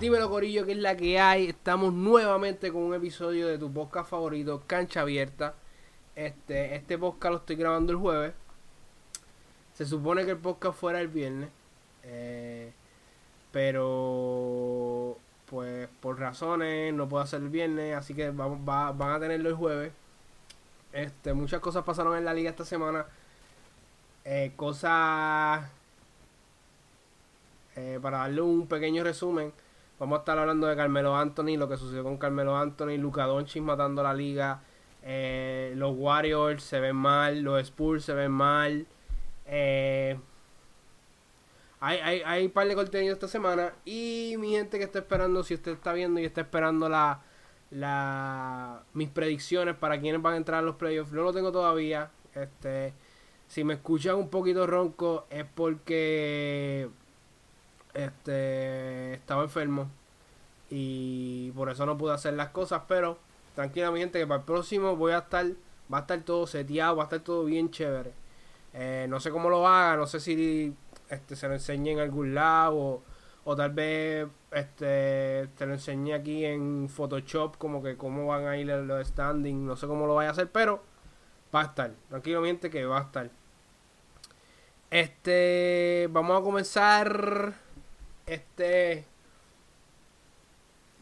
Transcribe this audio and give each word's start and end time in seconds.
Dímelo 0.00 0.30
Corillo, 0.30 0.64
que 0.64 0.72
es 0.72 0.78
la 0.78 0.96
que 0.96 1.20
hay. 1.20 1.46
Estamos 1.48 1.92
nuevamente 1.92 2.72
con 2.72 2.82
un 2.82 2.94
episodio 2.94 3.46
de 3.48 3.58
tu 3.58 3.72
podcast 3.72 4.08
favorito, 4.10 4.62
Cancha 4.66 5.02
Abierta. 5.02 5.54
Este, 6.16 6.74
este 6.74 6.96
podcast 6.98 7.32
lo 7.32 7.38
estoy 7.38 7.56
grabando 7.56 7.92
el 7.92 7.98
jueves. 7.98 8.32
Se 9.74 9.84
supone 9.84 10.24
que 10.24 10.32
el 10.32 10.38
podcast 10.38 10.78
fuera 10.78 11.00
el 11.00 11.08
viernes. 11.08 11.50
eh, 12.04 12.72
pero 13.52 15.18
pues 15.46 15.88
por 16.00 16.20
razones 16.20 16.94
no 16.94 17.08
puedo 17.08 17.22
hacer 17.24 17.42
el 17.42 17.48
viernes. 17.48 17.96
Así 17.96 18.14
que 18.14 18.30
vamos, 18.30 18.60
va- 18.66 18.92
van 18.92 19.12
a 19.12 19.20
tenerlo 19.20 19.48
el 19.50 19.54
jueves. 19.56 19.92
Este, 20.92 21.34
muchas 21.34 21.60
cosas 21.60 21.84
pasaron 21.84 22.16
en 22.16 22.24
la 22.24 22.32
liga 22.32 22.50
esta 22.50 22.64
semana. 22.64 23.06
Eh, 24.24 24.52
cosas 24.56 25.68
eh, 27.76 27.98
para 28.00 28.18
darle 28.18 28.40
un 28.42 28.66
pequeño 28.68 29.02
resumen, 29.04 29.52
vamos 30.00 30.16
a 30.16 30.20
estar 30.20 30.38
hablando 30.38 30.66
de 30.66 30.74
Carmelo 30.74 31.14
Anthony, 31.14 31.56
lo 31.56 31.68
que 31.68 31.76
sucedió 31.76 32.02
con 32.02 32.16
Carmelo 32.16 32.56
Anthony, 32.56 32.96
Luka 32.98 33.26
Doncic 33.26 33.62
matando 33.62 34.02
la 34.02 34.14
liga, 34.14 34.62
eh, 35.02 35.72
los 35.76 35.94
Warriors 35.96 36.64
se 36.64 36.80
ven 36.80 36.96
mal, 36.96 37.42
los 37.42 37.60
Spurs 37.60 38.04
se 38.06 38.14
ven 38.14 38.32
mal. 38.32 38.86
eh, 39.46 40.18
hay, 41.80 41.98
hay, 41.98 42.22
hay 42.26 42.46
un 42.46 42.52
par 42.52 42.68
de 42.68 42.74
contenido 42.74 43.12
esta 43.14 43.28
semana 43.28 43.72
y 43.84 44.34
mi 44.38 44.50
gente 44.52 44.78
que 44.78 44.84
está 44.84 44.98
esperando, 44.98 45.42
si 45.42 45.54
usted 45.54 45.72
está 45.72 45.92
viendo 45.92 46.20
y 46.20 46.24
está 46.24 46.42
esperando 46.42 46.88
la, 46.88 47.22
la 47.70 48.82
mis 48.92 49.08
predicciones 49.08 49.76
para 49.76 50.00
quienes 50.00 50.20
van 50.20 50.34
a 50.34 50.36
entrar 50.38 50.58
a 50.60 50.62
los 50.62 50.76
playoffs, 50.76 51.12
no 51.12 51.22
lo 51.22 51.32
tengo 51.32 51.52
todavía. 51.52 52.10
Este, 52.34 52.92
si 53.48 53.64
me 53.64 53.74
escuchan 53.74 54.16
un 54.16 54.28
poquito 54.28 54.66
ronco 54.66 55.26
es 55.30 55.44
porque 55.54 56.88
este 57.94 59.14
estaba 59.14 59.42
enfermo 59.42 59.90
y 60.68 61.50
por 61.52 61.70
eso 61.70 61.84
no 61.86 61.98
pude 61.98 62.14
hacer 62.14 62.34
las 62.34 62.50
cosas, 62.50 62.82
pero 62.88 63.18
tranquila 63.54 63.90
mi 63.90 64.00
gente 64.00 64.18
que 64.18 64.26
para 64.26 64.40
el 64.40 64.46
próximo 64.46 64.96
voy 64.96 65.12
a 65.12 65.18
estar 65.18 65.46
va 65.92 65.98
a 65.98 66.00
estar 66.02 66.20
todo 66.22 66.46
seteado, 66.46 66.96
va 66.96 67.04
a 67.04 67.06
estar 67.06 67.20
todo 67.20 67.44
bien 67.44 67.70
chévere. 67.70 68.12
Eh, 68.72 69.06
no 69.08 69.18
sé 69.18 69.30
cómo 69.30 69.50
lo 69.50 69.66
haga, 69.66 69.96
no 69.96 70.06
sé 70.06 70.20
si 70.20 70.74
este 71.08 71.34
se 71.34 71.48
lo 71.48 71.54
enseñe 71.54 71.90
en 71.90 71.98
algún 71.98 72.34
lado 72.34 72.76
o, 72.76 73.02
o 73.44 73.56
tal 73.56 73.72
vez 73.72 74.28
este 74.52 75.48
te 75.56 75.66
lo 75.66 75.72
enseñe 75.72 76.12
aquí 76.14 76.44
en 76.44 76.88
Photoshop 76.88 77.56
como 77.58 77.82
que 77.82 77.96
cómo 77.96 78.26
van 78.26 78.46
a 78.46 78.56
ir 78.56 78.66
los 78.68 79.06
standings, 79.08 79.60
no 79.60 79.76
sé 79.76 79.86
cómo 79.88 80.06
lo 80.06 80.14
vaya 80.14 80.30
a 80.30 80.32
hacer, 80.32 80.50
pero 80.50 80.82
va 81.54 81.62
a 81.62 81.64
estar. 81.64 81.92
Gente 82.22 82.70
que 82.70 82.84
va 82.84 82.98
a 82.98 83.02
estar. 83.02 83.30
Este, 84.90 86.08
vamos 86.10 86.40
a 86.40 86.44
comenzar. 86.44 87.54
Este, 88.26 89.04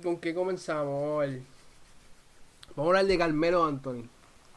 ¿con 0.03 0.19
qué 0.19 0.35
comenzamos? 0.35 1.27
Vamos 2.77 2.77
a 2.77 2.83
hablar 2.83 3.07
de 3.07 3.19
Carmelo 3.19 3.65
Anthony. 3.65 4.05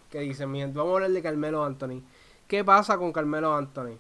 ¿Qué 0.09 0.20
dicen, 0.20 0.52
mi? 0.52 0.64
Vamos 0.64 0.92
a 0.92 0.95
hablar 0.95 1.12
de 1.12 1.22
Carmelo 1.22 1.64
Anthony. 1.64 2.02
¿Qué 2.48 2.64
pasa 2.64 2.98
con 2.98 3.14
Carmelo 3.14 3.54
Anthony? 3.56 3.98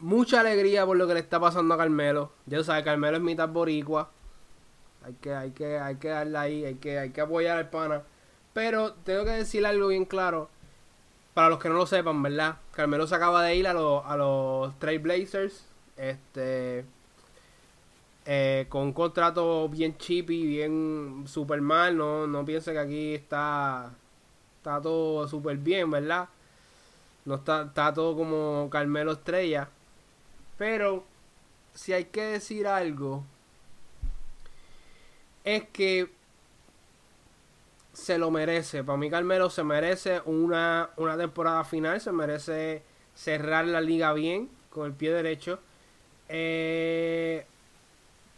Mucha 0.00 0.40
alegría 0.40 0.84
por 0.84 0.96
lo 0.96 1.06
que 1.06 1.14
le 1.14 1.20
está 1.20 1.38
pasando 1.38 1.74
a 1.74 1.78
Carmelo. 1.78 2.32
Ya 2.46 2.58
tú 2.58 2.64
sabes, 2.64 2.84
Carmelo 2.84 3.16
es 3.16 3.22
mitad 3.22 3.48
boricua. 3.48 4.10
Hay 5.04 5.14
que, 5.14 5.34
hay 5.34 5.50
que, 5.52 5.78
hay 5.78 5.96
que 5.96 6.08
darle 6.08 6.38
ahí, 6.38 6.64
hay 6.64 6.74
que, 6.74 6.98
hay 6.98 7.10
que 7.10 7.20
apoyar 7.20 7.58
al 7.58 7.70
pana. 7.70 8.02
Pero 8.52 8.94
tengo 9.04 9.24
que 9.24 9.30
decir 9.30 9.64
algo 9.64 9.88
bien 9.88 10.04
claro. 10.04 10.50
Para 11.34 11.48
los 11.48 11.58
que 11.58 11.68
no 11.68 11.76
lo 11.76 11.86
sepan, 11.86 12.22
¿verdad? 12.22 12.56
Carmelo 12.72 13.06
se 13.06 13.14
acaba 13.14 13.42
de 13.44 13.56
ir 13.56 13.66
a, 13.66 13.72
los 13.72 14.04
a 14.04 14.16
los 14.16 14.78
Trailblazers. 14.78 15.64
Este. 15.96 16.84
eh, 18.26 18.66
con 18.68 18.82
un 18.82 18.92
contrato 18.92 19.68
bien 19.68 19.96
cheapy, 19.96 20.46
bien 20.46 21.24
super 21.26 21.60
mal. 21.60 21.96
No, 21.96 22.26
no 22.26 22.44
piense 22.44 22.72
que 22.72 22.78
aquí 22.78 23.14
está. 23.14 23.92
Está 24.58 24.80
todo 24.80 25.26
súper 25.28 25.56
bien, 25.58 25.90
¿verdad? 25.90 26.28
No 27.24 27.36
está, 27.36 27.62
está 27.62 27.92
todo 27.94 28.16
como 28.16 28.68
Carmelo 28.70 29.12
Estrella. 29.12 29.68
Pero, 30.58 31.04
si 31.74 31.92
hay 31.92 32.04
que 32.06 32.22
decir 32.22 32.66
algo, 32.66 33.24
es 35.44 35.64
que 35.72 36.10
se 37.92 38.18
lo 38.18 38.30
merece. 38.30 38.84
Para 38.84 38.98
mí 38.98 39.10
Carmelo 39.10 39.50
se 39.50 39.64
merece 39.64 40.20
una, 40.24 40.90
una 40.96 41.16
temporada 41.16 41.64
final, 41.64 42.00
se 42.00 42.12
merece 42.12 42.82
cerrar 43.14 43.66
la 43.66 43.80
liga 43.80 44.12
bien, 44.12 44.48
con 44.70 44.86
el 44.86 44.92
pie 44.92 45.12
derecho. 45.12 45.58
Eh, 46.28 47.46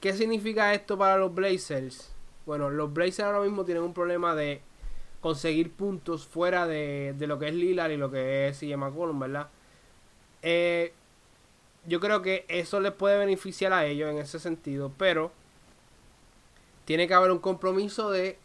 ¿Qué 0.01 0.13
significa 0.13 0.75
esto 0.75 0.99
para 0.99 1.17
los 1.17 1.35
Blazers? 1.35 2.13
Bueno, 2.47 2.69
los 2.71 2.93
Blazers 2.93 3.21
ahora 3.21 3.41
mismo 3.41 3.65
tienen 3.65 3.85
un 3.85 3.95
problema 3.95 4.35
de 4.35 4.61
conseguir 5.21 5.73
puntos 5.73 6.27
fuera 6.27 6.67
de, 6.67 7.15
de 7.17 7.27
lo 7.27 7.39
que 7.39 7.49
es 7.49 7.55
Lillard 7.55 7.93
y 7.93 7.97
lo 7.97 8.11
que 8.11 8.49
es 8.49 8.59
CJ 8.59 8.77
McCollum, 8.77 9.19
¿verdad? 9.21 9.49
Eh, 10.43 10.93
yo 11.87 12.01
creo 12.01 12.21
que 12.21 12.45
eso 12.49 12.81
les 12.81 12.93
puede 12.93 13.17
beneficiar 13.17 13.73
a 13.73 13.87
ellos 13.87 14.11
en 14.11 14.19
ese 14.19 14.39
sentido, 14.39 14.93
pero 14.99 15.33
tiene 16.85 17.09
que 17.09 17.15
haber 17.15 17.31
un 17.31 17.39
compromiso 17.39 18.11
de 18.11 18.39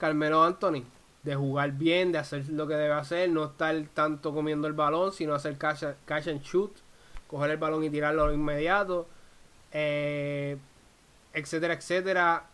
Carmelo 0.00 0.42
Anthony, 0.42 0.82
de 1.22 1.36
jugar 1.36 1.72
bien, 1.72 2.10
de 2.10 2.18
hacer 2.18 2.48
lo 2.48 2.66
que 2.66 2.74
debe 2.74 2.94
hacer, 2.94 3.30
no 3.30 3.44
estar 3.44 3.76
tanto 3.94 4.32
comiendo 4.32 4.66
el 4.66 4.72
balón, 4.72 5.12
sino 5.12 5.34
hacer 5.34 5.58
catch, 5.58 5.84
and 6.28 6.42
shoot, 6.42 6.72
coger 7.28 7.50
el 7.50 7.58
balón 7.58 7.84
y 7.84 7.90
tirarlo 7.90 8.32
inmediato, 8.32 9.06
eh, 9.72 10.56
etcétera, 11.34 11.74
etcétera. 11.74 12.46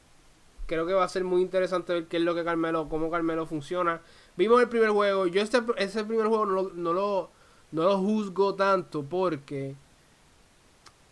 Creo 0.66 0.84
que 0.84 0.94
va 0.94 1.04
a 1.04 1.08
ser 1.08 1.22
muy 1.22 1.42
interesante 1.42 1.94
ver 1.94 2.06
qué 2.06 2.16
es 2.16 2.24
lo 2.24 2.34
que 2.34 2.44
Carmelo, 2.44 2.88
cómo 2.88 3.08
Carmelo 3.10 3.46
funciona. 3.46 4.00
Vimos 4.36 4.60
el 4.60 4.68
primer 4.68 4.90
juego, 4.90 5.28
yo 5.28 5.40
este, 5.40 5.62
ese 5.78 6.04
primer 6.04 6.26
juego 6.26 6.44
no 6.44 6.52
lo, 6.52 6.70
no 6.74 6.92
lo, 6.92 7.30
no 7.70 7.84
lo 7.84 7.98
juzgo 7.98 8.56
tanto 8.56 9.04
porque 9.04 9.76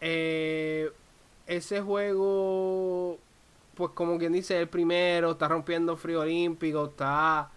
eh, 0.00 0.91
ese 1.47 1.81
juego, 1.81 3.19
pues 3.77 3.91
como 3.95 4.19
quien 4.19 4.33
dice, 4.33 4.59
el 4.61 4.69
primero, 4.69 5.33
está 5.33 5.49
rompiendo 5.49 5.97
frío 5.97 6.21
olímpico, 6.21 6.87
está, 6.87 7.51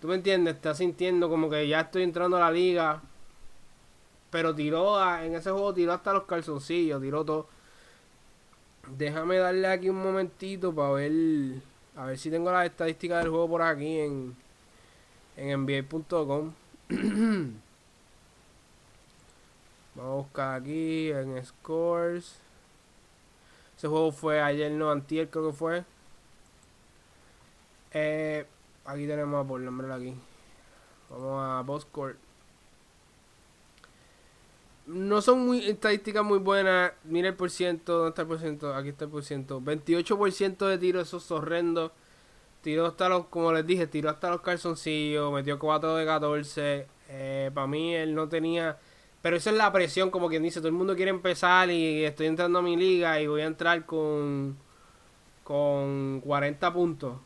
tú 0.00 0.08
me 0.08 0.16
entiendes, 0.16 0.56
está 0.56 0.74
sintiendo 0.74 1.28
como 1.30 1.50
que 1.50 1.68
ya 1.68 1.82
estoy 1.82 2.04
entrando 2.04 2.36
a 2.38 2.40
la 2.40 2.50
liga, 2.52 3.02
pero 4.30 4.54
tiró, 4.54 4.96
a- 4.98 5.24
en 5.24 5.34
ese 5.34 5.50
juego 5.50 5.72
tiró 5.74 5.92
hasta 5.92 6.12
los 6.12 6.24
calzoncillos, 6.24 7.00
tiró 7.00 7.24
todo. 7.24 7.48
Déjame 8.96 9.36
darle 9.38 9.68
aquí 9.68 9.88
un 9.90 10.02
momentito 10.02 10.74
para 10.74 10.90
ver, 10.92 11.12
a 11.96 12.06
ver 12.06 12.18
si 12.18 12.30
tengo 12.30 12.50
las 12.50 12.66
estadísticas 12.66 13.20
del 13.22 13.30
juego 13.30 13.48
por 13.48 13.62
aquí 13.62 13.98
en, 14.00 14.34
en 15.36 15.50
NBA.com. 15.50 16.52
Vamos 19.94 20.10
a 20.12 20.16
buscar 20.16 20.60
aquí 20.60 21.10
en 21.10 21.44
scores. 21.44 22.40
Ese 23.78 23.86
juego 23.86 24.10
fue 24.10 24.42
ayer, 24.42 24.72
no, 24.72 24.90
antier 24.90 25.30
creo 25.30 25.46
que 25.46 25.56
fue. 25.56 25.84
Eh, 27.92 28.44
aquí 28.84 29.06
tenemos 29.06 29.46
por 29.46 29.60
nombre 29.60 29.92
aquí. 29.92 30.14
Vamos 31.08 31.40
a 31.40 31.62
Boscore. 31.62 32.16
No 34.86 35.22
son 35.22 35.46
muy 35.46 35.64
estadísticas 35.64 36.24
muy 36.24 36.40
buenas. 36.40 36.92
Mira 37.04 37.28
el 37.28 37.36
por 37.36 37.50
ciento, 37.52 37.98
¿dónde 37.98 38.08
está 38.08 38.22
el 38.22 38.28
por 38.28 38.40
ciento? 38.40 38.74
Aquí 38.74 38.88
está 38.88 39.04
el 39.04 39.12
por 39.12 39.22
ciento. 39.22 39.60
28% 39.60 40.66
de 40.66 40.78
tiro, 40.78 41.00
eso 41.00 41.18
es 41.18 41.30
horrendo. 41.30 41.92
Tiró 42.62 42.84
hasta 42.84 43.08
los, 43.08 43.26
como 43.26 43.52
les 43.52 43.64
dije, 43.64 43.86
tiró 43.86 44.10
hasta 44.10 44.30
los 44.30 44.40
calzoncillos, 44.40 45.32
metió 45.32 45.56
4 45.56 45.94
de 45.94 46.04
14. 46.04 46.86
Eh, 47.10 47.50
Para 47.54 47.68
mí 47.68 47.94
él 47.94 48.12
no 48.16 48.28
tenía... 48.28 48.76
Pero 49.22 49.36
esa 49.36 49.50
es 49.50 49.56
la 49.56 49.72
presión, 49.72 50.10
como 50.10 50.28
quien 50.28 50.42
dice, 50.42 50.60
todo 50.60 50.68
el 50.68 50.74
mundo 50.74 50.94
quiere 50.96 51.10
empezar 51.10 51.70
y 51.70 52.04
estoy 52.04 52.26
entrando 52.26 52.60
a 52.60 52.62
mi 52.62 52.76
liga 52.76 53.20
y 53.20 53.26
voy 53.26 53.42
a 53.42 53.46
entrar 53.46 53.84
con 53.86 54.56
con 55.44 56.20
40 56.20 56.72
puntos. 56.72 57.16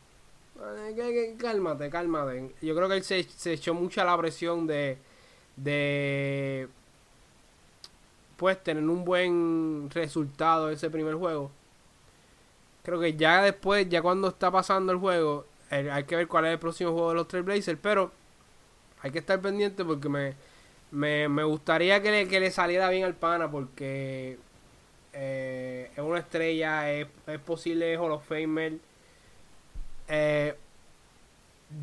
Eh, 0.60 1.36
Cálmate, 1.38 1.90
cálmate. 1.90 2.54
Yo 2.62 2.74
creo 2.76 2.88
que 2.88 2.96
él 2.96 3.02
se, 3.02 3.24
se 3.24 3.54
echó 3.54 3.74
mucha 3.74 4.04
la 4.04 4.16
presión 4.16 4.66
de 4.66 4.98
de 5.56 6.68
pues 8.36 8.62
tener 8.62 8.82
un 8.84 9.04
buen 9.04 9.90
resultado 9.90 10.70
ese 10.70 10.90
primer 10.90 11.14
juego. 11.14 11.50
Creo 12.82 12.98
que 13.00 13.14
ya 13.14 13.42
después, 13.42 13.88
ya 13.88 14.02
cuando 14.02 14.28
está 14.28 14.50
pasando 14.50 14.92
el 14.92 14.98
juego, 14.98 15.46
eh, 15.70 15.88
hay 15.90 16.04
que 16.04 16.16
ver 16.16 16.26
cuál 16.28 16.46
es 16.46 16.52
el 16.52 16.58
próximo 16.58 16.92
juego 16.92 17.10
de 17.10 17.14
los 17.16 17.28
Trailblazers, 17.28 17.78
pero 17.80 18.10
hay 19.02 19.10
que 19.12 19.20
estar 19.20 19.40
pendiente 19.40 19.84
porque 19.84 20.08
me, 20.08 20.34
me, 20.92 21.28
me 21.28 21.44
gustaría 21.44 22.00
que 22.02 22.10
le, 22.10 22.28
que 22.28 22.40
le 22.40 22.50
saliera 22.50 22.88
bien 22.90 23.04
al 23.04 23.14
pana 23.14 23.50
porque 23.50 24.38
eh, 25.12 25.90
es 25.92 25.98
una 25.98 26.20
estrella, 26.20 26.90
es, 26.92 27.08
es 27.26 27.40
posible 27.40 27.96
Hall 27.98 28.12
of 28.12 28.26
Famer. 28.26 28.78
Eh, 30.08 30.54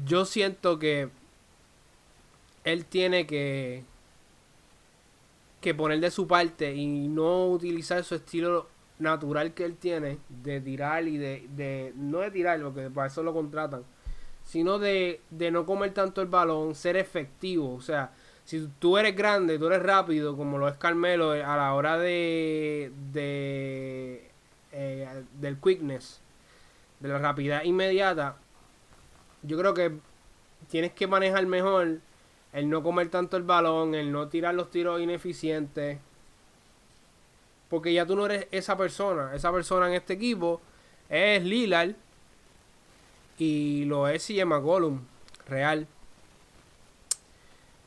yo 0.06 0.25
siento 0.25 0.79
que 0.79 1.09
él 2.63 2.85
tiene 2.85 3.25
que 3.27 3.83
que 5.62 5.73
poner 5.73 6.00
de 6.00 6.12
su 6.12 6.27
parte 6.27 6.73
y 6.73 7.07
no 7.07 7.47
utilizar 7.47 8.03
su 8.03 8.15
estilo 8.15 8.67
natural 9.00 9.53
que 9.53 9.65
él 9.65 9.75
tiene 9.75 10.19
de 10.29 10.62
tirar 10.62 11.07
y 11.07 11.17
de, 11.17 11.47
de 11.50 11.94
no 11.95 12.19
de 12.19 12.31
tirar, 12.31 12.62
porque 12.62 12.89
para 12.89 13.07
eso 13.07 13.23
lo 13.23 13.33
contratan, 13.33 13.83
sino 14.45 14.79
de, 14.79 15.21
de 15.29 15.51
no 15.51 15.65
comer 15.65 15.94
tanto 15.94 16.21
el 16.21 16.27
balón, 16.27 16.75
ser 16.75 16.95
efectivo. 16.97 17.73
O 17.75 17.81
sea, 17.81 18.12
si 18.50 18.68
tú 18.80 18.98
eres 18.98 19.16
grande, 19.16 19.60
tú 19.60 19.68
eres 19.68 19.84
rápido, 19.84 20.36
como 20.36 20.57
lo 20.57 20.68
es 20.68 20.74
Carmelo, 20.74 21.34
a 21.34 21.56
la 21.56 21.72
hora 21.75 22.00
de, 22.00 22.92
de 23.12 24.28
eh, 24.72 25.24
del 25.40 25.57
quickness, 25.60 26.19
de 27.00 27.10
la 27.10 27.19
rapidez 27.19 27.63
inmediata, 27.66 28.38
yo 29.44 29.56
creo 29.56 29.75
que 29.75 29.92
tienes 30.68 30.94
que 30.94 31.06
manejar 31.06 31.46
mejor 31.46 32.00
el 32.51 32.69
no 32.72 32.81
comer 32.81 33.10
tanto 33.10 33.38
el 33.38 33.44
balón, 33.44 33.94
el 33.94 34.12
no 34.12 34.30
tirar 34.30 34.56
los 34.56 34.72
tiros 34.72 35.00
ineficientes. 35.00 36.00
Porque 37.69 37.94
ya 37.94 38.04
tú 38.07 38.16
no 38.16 38.25
eres 38.25 38.48
esa 38.50 38.75
persona. 38.75 39.36
Esa 39.36 39.51
persona 39.51 39.90
en 39.90 39.94
este 39.94 40.13
equipo 40.13 40.60
es 41.07 41.44
Lillard 41.44 41.94
y 43.38 43.86
lo 43.86 44.07
es 44.07 44.25
CJ 44.25 44.44
McCollum, 44.46 45.01
real. 45.48 45.86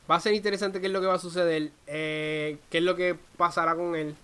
Va 0.09 0.15
a 0.15 0.19
ser 0.19 0.33
interesante 0.33 0.81
qué 0.81 0.87
es 0.87 0.93
lo 0.93 0.99
que 1.01 1.07
va 1.07 1.15
a 1.15 1.19
suceder, 1.19 1.71
eh, 1.87 2.57
qué 2.69 2.79
es 2.79 2.83
lo 2.83 2.95
que 2.95 3.15
pasará 3.37 3.75
con 3.75 3.95
él. 3.95 4.15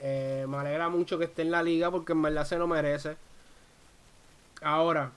Eh, 0.00 0.46
me 0.48 0.56
alegra 0.56 0.88
mucho 0.88 1.18
que 1.18 1.24
esté 1.26 1.42
en 1.42 1.50
la 1.50 1.62
liga 1.62 1.90
porque 1.90 2.12
en 2.12 2.22
verdad 2.22 2.46
se 2.46 2.58
lo 2.58 2.66
merece. 2.66 3.16
Ahora, 4.62 5.12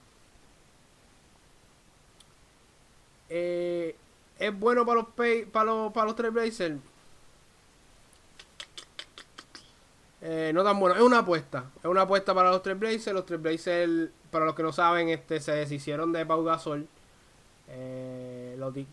eh, 3.29 3.95
¿es 4.39 4.59
bueno 4.59 4.85
para 4.85 5.01
los, 5.01 5.09
pay, 5.09 5.45
para 5.45 5.65
los, 5.65 5.91
para 5.93 6.07
los? 6.07 6.15
Eh, 10.25 10.51
no 10.53 10.63
tan 10.63 10.79
bueno, 10.79 10.95
es 10.95 11.01
una 11.01 11.19
apuesta. 11.19 11.65
Es 11.79 11.85
una 11.85 12.03
apuesta 12.03 12.33
para 12.33 12.49
los 12.49 12.61
Trailblazers. 12.63 13.13
Los 13.13 13.25
Trailblazers, 13.25 14.09
para 14.31 14.45
los 14.45 14.55
que 14.55 14.63
no 14.63 14.71
saben, 14.71 15.09
este, 15.09 15.41
se 15.41 15.51
deshicieron 15.51 16.13
de 16.13 16.25
Pau 16.25 16.43
Gasol. 16.43 16.87
Eh, 17.67 18.42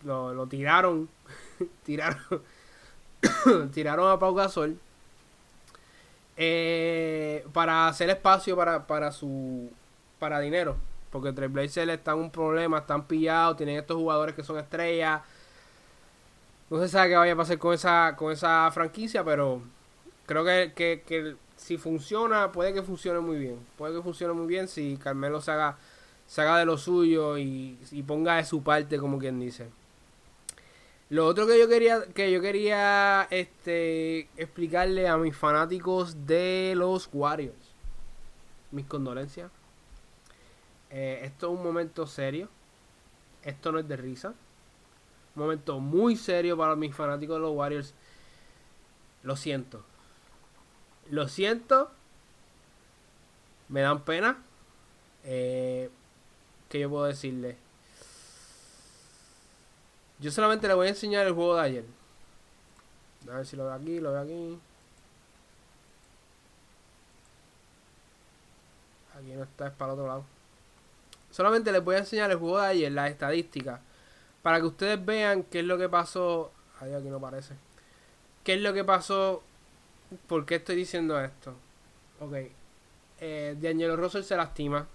lo, 0.05 0.47
tiraron. 0.47 1.09
tiraron. 1.85 2.43
tiraron 3.73 4.11
a 4.11 4.19
Pau 4.19 4.35
Gasol. 4.35 4.79
Eh, 6.37 7.47
para 7.53 7.89
hacer 7.89 8.09
espacio 8.09 8.57
para, 8.57 8.87
para 8.87 9.13
su 9.13 9.71
para 10.19 10.39
dinero. 10.41 10.77
Porque 11.11 11.33
Trailblazers 11.33 11.91
están 11.91 12.19
un 12.19 12.31
problema, 12.31 12.79
están 12.79 13.07
pillados, 13.07 13.57
tienen 13.57 13.79
estos 13.79 13.97
jugadores 13.97 14.37
que 14.37 14.45
son 14.45 14.59
estrellas. 14.59 15.23
No 16.71 16.79
se 16.79 16.89
sabe 16.89 17.09
qué 17.09 17.17
vaya 17.17 17.33
a 17.33 17.37
pasar 17.37 17.59
con 17.59 17.75
esa, 17.75 18.15
con 18.17 18.33
esa 18.33 18.71
franquicia, 18.71 19.25
pero 19.25 19.61
creo 20.27 20.45
que, 20.45 20.73
que, 21.05 21.37
si 21.57 21.77
funciona, 21.77 22.53
puede 22.53 22.73
que 22.73 22.83
funcione 22.83 23.19
muy 23.19 23.39
bien. 23.39 23.59
Puede 23.77 23.97
que 23.97 24.03
funcione 24.03 24.33
muy 24.35 24.47
bien 24.47 24.69
si 24.69 24.97
Carmelo 24.97 25.41
se 25.41 25.51
haga, 25.51 25.77
se 26.31 26.43
haga 26.43 26.59
de 26.59 26.65
lo 26.65 26.79
suyo 26.79 27.39
y, 27.39 27.77
y 27.91 28.05
ponga 28.05 28.37
de 28.37 28.45
su 28.45 28.63
parte, 28.63 28.99
como 28.99 29.19
quien 29.19 29.41
dice. 29.41 29.69
Lo 31.09 31.27
otro 31.27 31.45
que 31.45 31.59
yo 31.59 31.69
quería, 31.69 32.05
que 32.15 32.31
yo 32.31 32.41
quería 32.41 33.27
este, 33.33 34.29
explicarle 34.37 35.09
a 35.09 35.17
mis 35.17 35.37
fanáticos 35.37 36.29
de 36.29 36.75
los 36.77 37.09
Warriors. 37.13 37.75
Mis 38.71 38.87
condolencias. 38.87 39.51
Eh, 40.91 41.23
esto 41.25 41.49
es 41.49 41.59
un 41.59 41.65
momento 41.65 42.07
serio. 42.07 42.49
Esto 43.43 43.73
no 43.73 43.81
es 43.81 43.89
de 43.89 43.97
risa. 43.97 44.29
Un 45.35 45.43
momento 45.43 45.81
muy 45.81 46.15
serio 46.15 46.57
para 46.57 46.77
mis 46.77 46.95
fanáticos 46.95 47.39
de 47.39 47.41
los 47.41 47.57
Warriors. 47.57 47.93
Lo 49.25 49.35
siento. 49.35 49.83
Lo 51.11 51.27
siento. 51.27 51.91
Me 53.69 53.81
dan 53.81 54.05
pena. 54.05 54.45
Eh, 55.25 55.91
¿Qué 56.71 56.79
yo 56.79 56.89
puedo 56.89 57.05
decirle? 57.05 57.57
Yo 60.21 60.31
solamente 60.31 60.69
le 60.69 60.75
voy 60.75 60.87
a 60.87 60.91
enseñar 60.91 61.27
el 61.27 61.33
juego 61.33 61.57
de 61.57 61.63
ayer. 61.63 61.85
A 63.29 63.39
ver 63.39 63.47
si 63.47 63.57
lo 63.57 63.65
veo 63.65 63.75
aquí, 63.75 63.99
lo 63.99 64.13
veo 64.13 64.21
aquí. 64.23 64.59
Aquí 69.19 69.33
no 69.33 69.43
está, 69.43 69.67
es 69.67 69.73
para 69.73 69.93
el 69.93 69.99
otro 69.99 70.07
lado. 70.07 70.25
Solamente 71.33 71.73
les 71.73 71.83
voy 71.83 71.97
a 71.97 71.99
enseñar 71.99 72.31
el 72.31 72.37
juego 72.37 72.61
de 72.61 72.67
ayer, 72.69 72.93
las 72.93 73.11
estadísticas. 73.11 73.81
Para 74.41 74.61
que 74.61 74.67
ustedes 74.67 75.05
vean 75.05 75.43
qué 75.43 75.61
es 75.61 75.65
lo 75.65 75.77
que 75.77 75.89
pasó. 75.89 76.53
Ahí 76.79 76.95
aquí 76.95 77.09
no 77.09 77.21
parece. 77.21 77.55
¿Qué 78.45 78.55
es 78.55 78.61
lo 78.61 78.73
que 78.73 78.85
pasó? 78.85 79.43
¿Por 80.29 80.47
qué 80.47 80.57
estoy 80.57 80.77
diciendo 80.77 81.21
esto? 81.21 81.55
Ok. 82.21 82.35
Eh, 83.21 83.57
D'Angelo 83.61 83.97
Russell 83.97 84.23
se 84.23 84.37
lastima. 84.37 84.87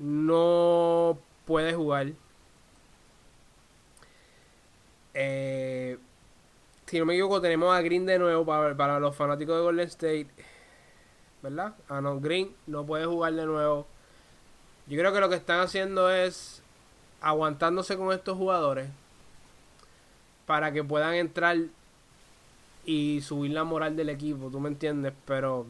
No 0.00 1.18
puede 1.44 1.74
jugar. 1.74 2.08
Eh, 5.14 5.98
si 6.86 6.98
no 6.98 7.04
me 7.04 7.14
equivoco, 7.14 7.40
tenemos 7.40 7.72
a 7.72 7.82
Green 7.82 8.06
de 8.06 8.18
nuevo 8.18 8.44
para, 8.44 8.98
los 8.98 9.14
fanáticos 9.14 9.56
de 9.56 9.62
Golden 9.62 9.86
State. 9.86 10.28
¿Verdad? 11.42 11.74
Ah, 11.88 12.00
no, 12.00 12.18
Green 12.18 12.52
no 12.66 12.84
puede 12.84 13.06
jugar 13.06 13.34
de 13.34 13.46
nuevo. 13.46 13.86
Yo 14.86 14.98
creo 14.98 15.12
que 15.12 15.20
lo 15.20 15.28
que 15.28 15.36
están 15.36 15.60
haciendo 15.60 16.10
es 16.10 16.62
aguantándose 17.20 17.96
con 17.96 18.12
estos 18.12 18.36
jugadores 18.36 18.88
para 20.46 20.72
que 20.72 20.82
puedan 20.82 21.14
entrar 21.14 21.58
y 22.84 23.20
subir 23.20 23.52
la 23.52 23.64
moral 23.64 23.94
del 23.94 24.08
equipo, 24.08 24.50
tú 24.50 24.58
me 24.58 24.68
entiendes, 24.68 25.12
pero 25.26 25.66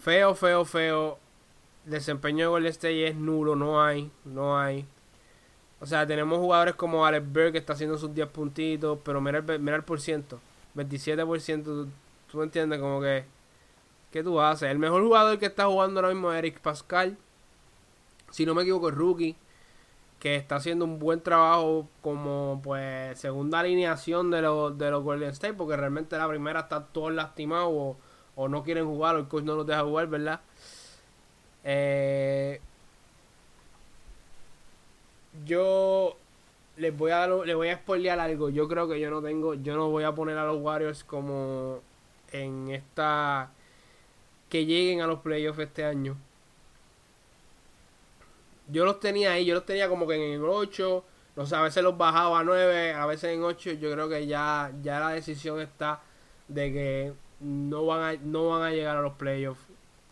feo, 0.00 0.34
feo, 0.34 0.64
feo. 0.64 1.18
Desempeño 1.88 2.44
de 2.44 2.48
Golden 2.48 2.70
State 2.70 3.08
es 3.08 3.16
nulo, 3.16 3.56
no 3.56 3.82
hay, 3.82 4.10
no 4.24 4.58
hay. 4.58 4.86
O 5.80 5.86
sea, 5.86 6.06
tenemos 6.06 6.38
jugadores 6.38 6.74
como 6.74 7.06
Alex 7.06 7.32
Berg 7.32 7.52
que 7.52 7.58
está 7.58 7.72
haciendo 7.74 7.98
sus 7.98 8.14
10 8.14 8.28
puntitos, 8.28 8.98
pero 9.04 9.20
mira 9.20 9.38
el, 9.38 9.60
mira 9.60 9.76
el 9.76 9.84
por 9.84 10.00
ciento, 10.00 10.40
27%, 10.76 11.64
tú, 11.64 11.88
tú 12.30 12.42
entiendes, 12.42 12.80
como 12.80 13.00
que, 13.00 13.24
¿qué 14.10 14.22
tú 14.22 14.40
haces? 14.40 14.70
El 14.70 14.78
mejor 14.78 15.02
jugador 15.02 15.38
que 15.38 15.46
está 15.46 15.66
jugando 15.66 16.00
ahora 16.00 16.12
mismo 16.12 16.32
es 16.32 16.38
Eric 16.38 16.60
Pascal, 16.60 17.16
si 18.30 18.44
no 18.44 18.54
me 18.54 18.62
equivoco, 18.62 18.88
es 18.88 18.94
rookie, 18.94 19.36
que 20.18 20.34
está 20.34 20.56
haciendo 20.56 20.84
un 20.84 20.98
buen 20.98 21.20
trabajo 21.20 21.88
como, 22.02 22.60
pues, 22.62 23.18
segunda 23.20 23.60
alineación 23.60 24.30
de 24.30 24.42
los, 24.42 24.76
de 24.76 24.90
los 24.90 25.04
Golden 25.04 25.30
State, 25.30 25.54
porque 25.54 25.76
realmente 25.76 26.18
la 26.18 26.28
primera 26.28 26.60
está 26.60 26.84
todos 26.86 27.12
lastimados 27.12 27.70
o, 27.72 27.96
o 28.34 28.48
no 28.48 28.64
quieren 28.64 28.86
jugar, 28.86 29.14
o 29.14 29.20
el 29.20 29.28
coach 29.28 29.44
no 29.44 29.54
los 29.54 29.66
deja 29.66 29.82
jugar, 29.84 30.08
¿verdad? 30.08 30.40
Eh, 31.70 32.60
yo 35.44 36.16
les 36.78 36.96
voy 36.96 37.10
a 37.10 37.26
les 37.26 37.54
voy 37.54 37.68
a 37.68 37.76
spoilear 37.76 38.18
algo. 38.18 38.48
Yo 38.48 38.68
creo 38.68 38.88
que 38.88 38.98
yo 38.98 39.10
no 39.10 39.20
tengo, 39.20 39.52
yo 39.54 39.76
no 39.76 39.90
voy 39.90 40.04
a 40.04 40.14
poner 40.14 40.38
a 40.38 40.46
los 40.46 40.62
Warriors 40.62 41.04
como 41.04 41.80
en 42.32 42.70
esta 42.70 43.50
que 44.48 44.64
lleguen 44.64 45.02
a 45.02 45.06
los 45.06 45.20
playoffs 45.20 45.58
este 45.58 45.84
año. 45.84 46.16
Yo 48.68 48.84
los 48.86 48.98
tenía 49.00 49.32
ahí, 49.32 49.44
yo 49.44 49.54
los 49.54 49.66
tenía 49.66 49.88
como 49.88 50.06
que 50.06 50.14
en 50.14 50.40
el 50.40 50.44
8, 50.48 51.04
no 51.36 51.46
sé, 51.46 51.54
a 51.56 51.62
veces 51.62 51.82
los 51.82 51.96
bajaba 51.98 52.40
a 52.40 52.44
9, 52.44 52.94
a 52.94 53.06
veces 53.06 53.34
en 53.34 53.42
8, 53.42 53.72
yo 53.72 53.92
creo 53.92 54.08
que 54.08 54.26
ya 54.26 54.72
ya 54.82 55.00
la 55.00 55.10
decisión 55.10 55.60
está 55.60 56.00
de 56.48 56.72
que 56.72 57.12
no 57.40 57.86
van 57.86 58.18
no 58.32 58.48
van 58.48 58.62
a 58.62 58.70
llegar 58.70 58.96
a 58.96 59.02
los 59.02 59.14
playoffs 59.14 59.60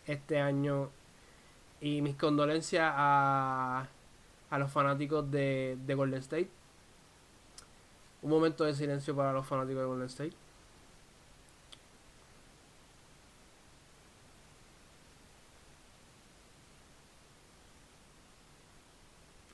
este 0.07 0.39
año 0.41 0.91
y 1.87 2.03
mis 2.03 2.17
condolencias 2.17 2.93
a 2.95 3.89
a 4.51 4.59
los 4.59 4.71
fanáticos 4.71 5.31
de, 5.31 5.77
de 5.85 5.95
Golden 5.95 6.21
State. 6.21 6.51
Un 8.23 8.31
momento 8.31 8.65
de 8.65 8.75
silencio 8.75 9.15
para 9.15 9.33
los 9.33 9.47
fanáticos 9.47 9.81
de 9.83 9.87
Golden 9.87 10.07
State. 10.07 10.33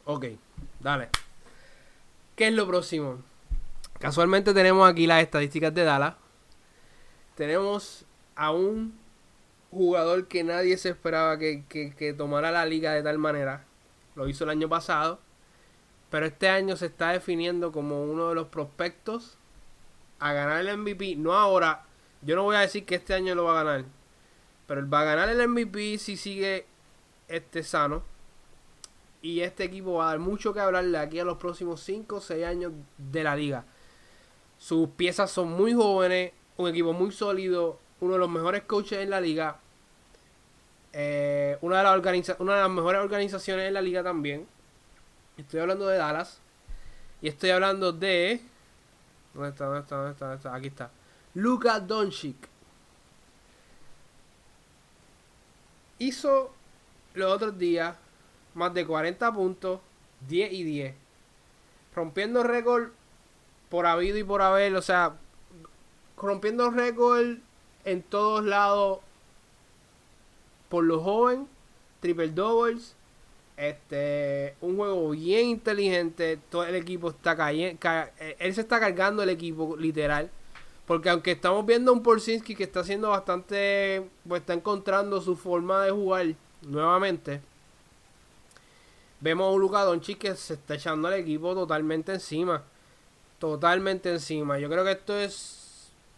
Ok, 0.05 0.27
dale. 0.81 1.09
¿Qué 2.37 2.49
es 2.49 2.55
lo 2.55 2.67
próximo? 2.67 3.19
Casualmente 3.99 4.53
tenemos 4.53 4.89
aquí 4.91 5.07
las 5.07 5.23
estadísticas 5.23 5.73
de 5.73 5.85
Dallas. 5.85 6.17
Tenemos 7.37 8.05
a 8.35 8.51
un 8.51 8.99
jugador 9.73 10.29
que 10.29 10.45
nadie 10.45 10.77
se 10.77 10.91
esperaba 10.91 11.39
que, 11.39 11.65
que, 11.69 11.93
que 11.95 12.13
tomara 12.13 12.53
la 12.53 12.65
liga 12.67 12.93
de 12.93 13.03
tal 13.03 13.19
manera 13.19 13.65
lo 14.15 14.29
hizo 14.29 14.45
el 14.45 14.51
año 14.51 14.69
pasado, 14.69 15.19
pero 16.11 16.27
este 16.27 16.49
año 16.49 16.77
se 16.77 16.87
está 16.87 17.11
definiendo 17.13 17.73
como 17.73 18.05
uno 18.05 18.29
de 18.29 18.35
los 18.35 18.49
prospectos 18.49 19.39
a 20.19 20.33
ganar 20.33 20.61
el 20.61 20.77
MVP. 20.77 21.17
No 21.17 21.33
ahora, 21.33 21.85
yo 22.21 22.37
no 22.37 22.45
voy 22.45 22.57
a 22.57 22.61
decir 22.61 22.85
que 22.85 22.97
este 22.97 23.15
año 23.15 23.35
lo 23.35 23.45
va 23.45 23.61
a 23.61 23.65
ganar, 23.65 23.85
pero 24.67 24.81
él 24.81 24.93
va 24.93 25.01
a 25.01 25.05
ganar 25.05 25.29
el 25.31 25.49
MVP 25.49 25.99
si 25.99 26.17
sigue 26.17 26.67
este 27.29 27.63
sano. 27.63 28.03
Y 29.23 29.41
este 29.41 29.65
equipo 29.65 29.95
va 29.95 30.07
a 30.07 30.11
dar 30.11 30.19
mucho 30.19 30.53
que 30.53 30.61
hablarle 30.61 30.99
aquí 30.99 31.21
a 31.21 31.25
los 31.25 31.39
próximos 31.39 31.81
5 31.81 32.17
o 32.17 32.21
6 32.21 32.45
años 32.45 32.73
de 32.99 33.23
la 33.23 33.37
liga. 33.37 33.65
Sus 34.59 34.91
piezas 34.91 35.31
son 35.31 35.53
muy 35.53 35.73
jóvenes, 35.73 36.33
un 36.57 36.69
equipo 36.69 36.93
muy 36.93 37.13
sólido, 37.13 37.79
uno 38.01 38.15
de 38.15 38.19
los 38.19 38.29
mejores 38.29 38.65
coaches 38.65 38.99
en 38.99 39.11
la 39.11 39.21
liga. 39.21 39.62
Eh, 40.93 41.57
una, 41.63 41.79
de 41.79 41.85
las 41.85 42.37
una 42.39 42.55
de 42.55 42.61
las 42.61 42.71
mejores 42.71 43.01
organizaciones 43.01 43.69
en 43.69 43.75
la 43.75 43.81
liga 43.81 44.03
también. 44.03 44.47
Estoy 45.37 45.61
hablando 45.61 45.87
de 45.87 45.99
Dallas. 45.99 46.41
Y 47.21 47.29
estoy 47.29 47.51
hablando 47.51 47.93
de. 47.93 48.41
¿Dónde 49.33 49.51
está? 49.51 49.67
¿Dónde 49.67 49.81
está? 49.81 49.97
¿Dónde 49.97 50.13
está? 50.13 50.25
¿Dónde 50.27 50.37
está? 50.37 50.55
Aquí 50.55 50.67
está. 50.67 50.91
Luka 51.35 51.81
Doncic. 51.81 52.37
Hizo 55.99 56.53
los 57.15 57.33
otros 57.33 57.57
días 57.59 57.97
más 58.55 58.75
de 58.75 58.87
40 58.87 59.33
puntos, 59.33 59.81
10 60.29 60.53
y 60.53 60.65
10. 60.65 60.95
Rompiendo 61.95 62.43
récord 62.43 62.91
por 63.69 63.87
habido 63.87 64.19
y 64.19 64.25
por 64.25 64.43
haber, 64.43 64.75
o 64.75 64.83
sea, 64.83 65.15
rompiendo 66.17 66.71
récord 66.71 67.39
en 67.85 68.03
todos 68.03 68.45
lados 68.45 68.99
por 70.73 70.85
los 70.85 71.03
jóvenes, 71.03 71.47
triple 72.01 72.29
doubles, 72.29 72.97
este, 73.59 74.55
un 74.63 74.79
juego 74.79 75.11
bien 75.11 75.49
inteligente, 75.49 76.39
todo 76.49 76.65
el 76.65 76.75
equipo 76.77 77.11
está 77.11 77.37
cayendo, 77.37 77.79
él 78.39 78.55
se 78.55 78.63
está 78.63 78.81
cargando 78.81 79.23
el 79.23 79.29
equipo 79.29 79.77
literal, 79.77 80.31
porque 80.87 81.11
aunque 81.11 81.33
estamos 81.33 81.67
viendo 81.67 81.93
un 81.93 82.03
Porzinski 82.03 82.55
que 82.55 82.65
está 82.65 82.81
haciendo 82.81 83.11
bastante, 83.11 84.09
pues 84.27 84.41
está 84.41 84.55
encontrando 84.55 85.21
su 85.21 85.37
forma 85.37 85.85
de 85.85 85.91
jugar 85.91 86.27
nuevamente. 86.63 87.43
Vemos 89.21 89.49
a 89.49 89.51
un 89.51 89.61
Luka 89.61 89.85
Doncic 89.85 90.21
que 90.21 90.35
se 90.37 90.55
está 90.55 90.77
echando 90.77 91.09
al 91.09 91.15
equipo 91.15 91.53
totalmente 91.53 92.15
encima. 92.15 92.63
Totalmente 93.39 94.09
encima. 94.09 94.59
Yo 94.59 94.71
creo 94.71 94.85
que 94.85 94.93
esto 94.93 95.19
es 95.19 95.62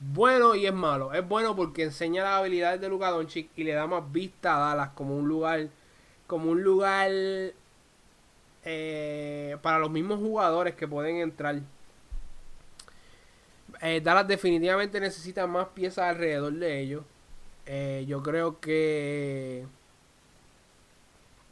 bueno 0.00 0.54
y 0.54 0.66
es 0.66 0.74
malo. 0.74 1.12
Es 1.12 1.26
bueno 1.26 1.56
porque 1.56 1.84
enseña 1.84 2.24
las 2.24 2.40
habilidades 2.40 2.80
de 2.80 2.88
Luka 2.88 3.10
Doncic 3.10 3.48
y 3.56 3.64
le 3.64 3.72
da 3.72 3.86
más 3.86 4.10
vista 4.12 4.56
a 4.56 4.68
Dallas 4.68 4.90
como 4.94 5.16
un 5.16 5.28
lugar 5.28 5.68
como 6.26 6.50
un 6.50 6.62
lugar 6.62 7.10
eh, 8.64 9.56
para 9.62 9.78
los 9.78 9.90
mismos 9.90 10.18
jugadores 10.20 10.74
que 10.74 10.88
pueden 10.88 11.16
entrar. 11.16 11.60
Eh, 13.82 14.00
Dallas 14.02 14.26
definitivamente 14.26 15.00
necesita 15.00 15.46
más 15.46 15.68
piezas 15.68 16.06
alrededor 16.06 16.52
de 16.54 16.80
ellos. 16.80 17.04
Eh, 17.66 18.04
yo 18.08 18.22
creo 18.22 18.60
que 18.60 19.64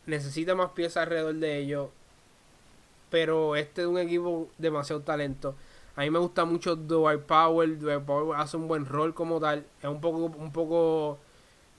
necesita 0.06 0.54
más 0.54 0.70
piezas 0.70 1.04
alrededor 1.04 1.34
de 1.34 1.58
ellos. 1.58 1.88
Pero 3.10 3.56
este 3.56 3.82
es 3.82 3.86
un 3.86 3.98
equipo 3.98 4.48
demasiado 4.58 5.02
talento. 5.02 5.54
A 5.96 6.00
mí 6.02 6.10
me 6.10 6.18
gusta 6.18 6.44
mucho 6.44 6.76
Dwight 6.76 7.22
Powell. 7.22 7.78
Dwight 7.78 8.02
Powell 8.04 8.38
hace 8.38 8.56
un 8.56 8.68
buen 8.68 8.86
rol 8.86 9.14
como 9.14 9.40
tal. 9.40 9.66
Es 9.80 9.88
un 9.88 10.00
poco, 10.00 10.18
un 10.18 10.52
poco, 10.52 11.18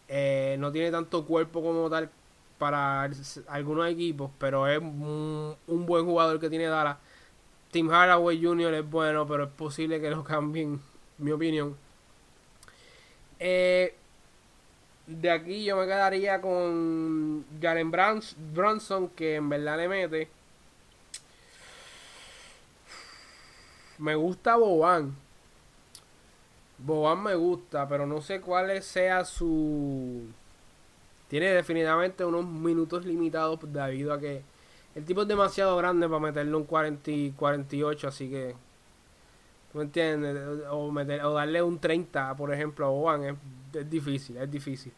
eh, 0.07 0.55
no 0.59 0.71
tiene 0.71 0.91
tanto 0.91 1.25
cuerpo 1.25 1.61
como 1.61 1.89
tal 1.89 2.09
para 2.57 3.09
algunos 3.47 3.89
equipos, 3.89 4.31
pero 4.39 4.67
es 4.67 4.79
un, 4.79 5.57
buen 5.67 6.05
jugador 6.05 6.39
que 6.39 6.49
tiene 6.49 6.65
Dallas. 6.65 6.97
Tim 7.71 7.89
Haraway 7.89 8.41
Jr. 8.41 8.73
es 8.75 8.89
bueno, 8.89 9.27
pero 9.27 9.45
es 9.45 9.49
posible 9.49 9.99
que 9.99 10.09
lo 10.11 10.23
cambien, 10.23 10.79
mi 11.17 11.31
opinión. 11.31 11.75
Eh, 13.39 13.95
de 15.07 15.31
aquí 15.31 15.65
yo 15.65 15.75
me 15.75 15.85
quedaría 15.85 16.39
con 16.39 17.43
Jalen 17.61 17.91
Bronson, 18.53 19.09
que 19.09 19.35
en 19.35 19.49
verdad 19.49 19.77
le 19.77 19.89
mete. 19.89 20.29
Me 24.03 24.15
gusta 24.15 24.57
Boban. 24.57 25.15
Boban 26.77 27.23
me 27.23 27.35
gusta, 27.35 27.87
pero 27.87 28.05
no 28.05 28.19
sé 28.19 28.41
cuál 28.41 28.83
sea 28.83 29.23
su... 29.23 30.23
Tiene 31.29 31.53
definitivamente 31.53 32.25
unos 32.25 32.45
minutos 32.45 33.05
limitados 33.05 33.59
debido 33.71 34.11
a 34.11 34.19
que 34.19 34.41
el 34.95 35.05
tipo 35.05 35.21
es 35.21 35.29
demasiado 35.29 35.77
grande 35.77 36.09
para 36.09 36.19
meterle 36.19 36.53
un 36.53 36.65
40 36.65 37.11
y 37.11 37.31
48, 37.31 38.09
así 38.09 38.29
que... 38.29 38.55
¿tú 39.71 39.77
¿Me 39.77 39.85
entiendes? 39.85 40.37
O, 40.69 40.91
meter, 40.91 41.23
o 41.23 41.31
darle 41.31 41.63
un 41.63 41.79
30, 41.79 42.35
por 42.35 42.53
ejemplo, 42.53 42.85
a 42.85 42.89
Boban 42.89 43.23
es, 43.23 43.35
es 43.73 43.89
difícil, 43.89 44.35
es 44.35 44.51
difícil. 44.51 44.91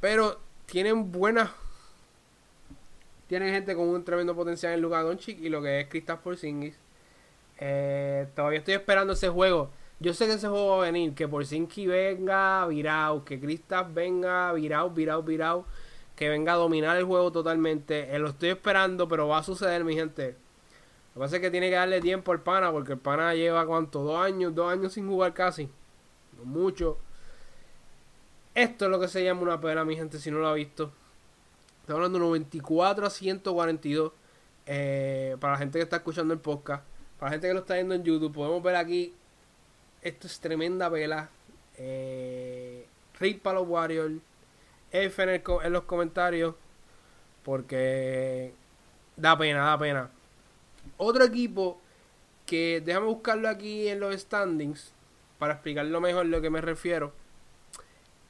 Pero 0.00 0.40
tienen 0.64 1.12
buenas 1.12 1.50
tienen 3.28 3.52
gente 3.52 3.76
con 3.76 3.88
un 3.90 4.04
tremendo 4.04 4.34
potencial 4.34 4.72
en 4.72 4.80
Luka 4.80 5.02
Doncic 5.02 5.38
y 5.38 5.50
lo 5.50 5.60
que 5.60 5.80
es 5.80 5.88
Kristaps 5.88 6.22
Porzingis 6.22 6.79
eh, 7.60 8.26
todavía 8.34 8.58
estoy 8.60 8.74
esperando 8.74 9.12
ese 9.12 9.28
juego. 9.28 9.70
Yo 10.00 10.14
sé 10.14 10.26
que 10.26 10.32
ese 10.32 10.48
juego 10.48 10.78
va 10.78 10.78
a 10.78 10.86
venir, 10.86 11.14
que 11.14 11.28
Porzingis 11.28 11.86
venga 11.86 12.66
virado, 12.66 13.22
que 13.22 13.38
Kristaps 13.38 13.92
venga 13.92 14.50
virado, 14.54 14.88
virado, 14.90 15.22
virado, 15.22 15.66
que 16.16 16.30
venga 16.30 16.54
a 16.54 16.56
dominar 16.56 16.96
el 16.96 17.04
juego 17.04 17.30
totalmente. 17.30 18.14
Eh, 18.14 18.18
lo 18.18 18.30
estoy 18.30 18.48
esperando, 18.48 19.06
pero 19.08 19.28
va 19.28 19.38
a 19.38 19.42
suceder, 19.42 19.84
mi 19.84 19.94
gente. 19.94 20.36
Lo 21.14 21.14
que 21.14 21.20
pasa 21.20 21.36
es 21.36 21.42
que 21.42 21.50
tiene 21.50 21.68
que 21.68 21.76
darle 21.76 22.00
tiempo 22.00 22.32
al 22.32 22.40
pana, 22.40 22.72
porque 22.72 22.92
el 22.92 22.98
pana 22.98 23.34
lleva 23.34 23.66
cuánto, 23.66 24.02
dos 24.02 24.18
años, 24.18 24.54
dos 24.54 24.72
años 24.72 24.94
sin 24.94 25.06
jugar 25.06 25.34
casi. 25.34 25.68
No 26.38 26.44
mucho. 26.44 26.98
Esto 28.54 28.86
es 28.86 28.90
lo 28.90 28.98
que 28.98 29.08
se 29.08 29.22
llama 29.22 29.42
una 29.42 29.60
pena, 29.60 29.84
mi 29.84 29.96
gente, 29.96 30.18
si 30.18 30.30
no 30.30 30.38
lo 30.38 30.48
ha 30.48 30.54
visto. 30.54 30.92
Estamos 31.82 31.98
hablando 31.98 32.18
de 32.18 32.24
94 32.24 33.06
a 33.06 33.10
142. 33.10 34.12
Eh, 34.66 35.36
para 35.40 35.54
la 35.54 35.58
gente 35.58 35.78
que 35.78 35.82
está 35.82 35.96
escuchando 35.96 36.32
el 36.32 36.40
podcast. 36.40 36.89
Para 37.20 37.28
la 37.28 37.34
gente 37.34 37.48
que 37.48 37.54
lo 37.54 37.60
está 37.60 37.74
viendo 37.74 37.94
en 37.94 38.02
YouTube, 38.02 38.32
podemos 38.32 38.62
ver 38.62 38.76
aquí. 38.76 39.14
Esto 40.00 40.26
es 40.26 40.40
tremenda 40.40 40.88
vela. 40.88 41.28
Eh, 41.76 42.86
para 43.42 43.58
los 43.58 43.68
Warriors. 43.68 44.14
F 44.90 45.22
en, 45.22 45.72
los 45.72 45.82
comentarios. 45.82 46.54
Porque 47.44 48.54
da 49.18 49.36
pena, 49.36 49.66
da 49.66 49.78
pena. 49.78 50.10
Otro 50.96 51.22
equipo 51.24 51.78
que 52.46 52.82
déjame 52.82 53.06
buscarlo 53.06 53.50
aquí 53.50 53.88
en 53.88 54.00
los 54.00 54.18
standings 54.18 54.94
para 55.38 55.54
explicarlo 55.54 56.00
mejor 56.00 56.24
lo 56.24 56.40
que 56.40 56.48
me 56.48 56.62
refiero. 56.62 57.12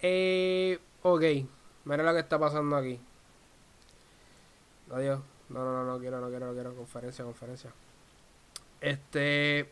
Eh, 0.01 0.81
ok, 1.03 1.23
mira 1.85 2.03
lo 2.03 2.13
que 2.13 2.19
está 2.19 2.41
pasando 2.41 2.75
aquí. 2.75 2.99
Adiós. 4.91 5.21
No, 5.49 5.65
no, 5.65 5.73
no, 5.73 5.85
no 5.85 6.01
quiero, 6.01 6.21
no 6.21 6.29
quiero, 6.29 6.47
no 6.47 6.55
quiero. 6.55 6.75
Conferencia, 6.75 7.25
conferencia. 7.25 7.73
Este. 8.81 9.69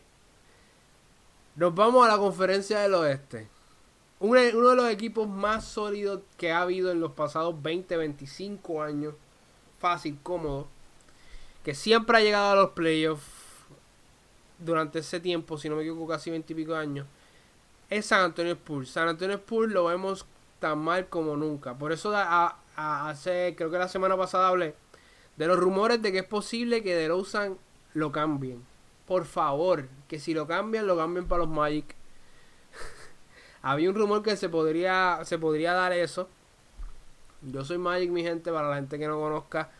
Nos 1.55 1.75
vamos 1.75 2.05
a 2.05 2.11
la 2.11 2.17
conferencia 2.17 2.79
del 2.79 2.93
oeste. 2.93 3.47
Uno, 4.19 4.39
de 4.39 4.53
los 4.53 4.89
equipos 4.89 5.27
más 5.27 5.65
sólidos 5.65 6.21
que 6.37 6.51
ha 6.51 6.61
habido 6.61 6.91
en 6.91 6.99
los 6.99 7.13
pasados 7.13 7.61
20, 7.61 7.97
25 7.97 8.83
años. 8.83 9.15
Fácil, 9.79 10.19
cómodo. 10.21 10.67
Que 11.63 11.73
siempre 11.73 12.17
ha 12.17 12.21
llegado 12.21 12.51
a 12.51 12.55
los 12.55 12.69
playoffs 12.71 13.25
durante 14.57 14.99
ese 14.99 15.19
tiempo, 15.19 15.57
si 15.57 15.69
no 15.69 15.75
me 15.75 15.83
equivoco, 15.83 16.07
casi 16.07 16.29
20 16.29 16.53
y 16.53 16.55
pico 16.55 16.75
años. 16.75 17.07
Es 17.89 18.05
San 18.05 18.21
Antonio 18.21 18.53
Spurs. 18.53 18.91
San 18.91 19.07
Antonio 19.07 19.37
Spurs 19.37 19.71
lo 19.71 19.85
vemos 19.85 20.25
tan 20.59 20.79
mal 20.79 21.07
como 21.07 21.35
nunca. 21.35 21.73
Por 21.77 21.91
eso 21.91 22.13
hace, 22.75 23.55
creo 23.57 23.71
que 23.71 23.77
la 23.77 23.87
semana 23.87 24.15
pasada 24.17 24.49
hablé 24.49 24.75
de 25.37 25.47
los 25.47 25.57
rumores 25.57 26.01
de 26.01 26.11
que 26.11 26.19
es 26.19 26.25
posible 26.25 26.83
que 26.83 26.95
DeRozan 26.95 27.57
lo 27.93 28.11
cambien 28.11 28.68
por 29.09 29.25
favor, 29.25 29.87
que 30.07 30.19
si 30.19 30.35
lo 30.35 30.45
cambian, 30.45 30.85
lo 30.85 30.95
cambien 30.95 31.27
para 31.27 31.39
los 31.39 31.49
Magic. 31.49 31.95
Había 33.63 33.89
un 33.89 33.95
rumor 33.95 34.21
que 34.21 34.37
se 34.37 34.49
podría, 34.49 35.21
se 35.23 35.39
podría 35.39 35.73
dar 35.73 35.93
eso. 35.93 36.29
Yo 37.41 37.65
soy 37.65 37.79
Magic, 37.79 38.11
mi 38.11 38.21
gente, 38.21 38.51
para 38.51 38.69
la 38.69 38.75
gente 38.75 38.99
que 38.99 39.07
no 39.07 39.19
conozca. 39.19 39.71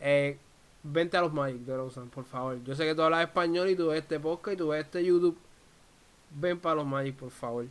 Eh, 0.00 0.38
vente 0.82 1.18
a 1.18 1.20
los 1.20 1.34
Magic 1.34 1.58
de 1.58 1.76
Rosan, 1.76 2.08
por 2.08 2.24
favor. 2.24 2.64
Yo 2.64 2.74
sé 2.74 2.86
que 2.86 2.94
tú 2.94 3.02
hablas 3.02 3.26
español 3.26 3.68
y 3.68 3.76
tú 3.76 3.88
ves 3.88 4.00
este 4.00 4.18
podcast 4.18 4.54
y 4.54 4.56
tú 4.56 4.68
ves 4.68 4.86
este 4.86 5.04
YouTube. 5.04 5.36
Ven 6.30 6.58
para 6.58 6.76
los 6.76 6.86
Magic, 6.86 7.14
por 7.14 7.30
favor. 7.30 7.66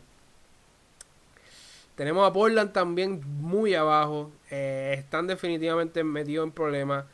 Tenemos 1.95 2.29
a 2.29 2.31
Portland 2.31 2.73
también 2.73 3.23
muy 3.39 3.73
abajo. 3.73 4.29
Eh, 4.51 4.93
están 4.99 5.25
definitivamente 5.25 6.03
metidos 6.03 6.45
en 6.45 6.51
problemas. 6.51 7.05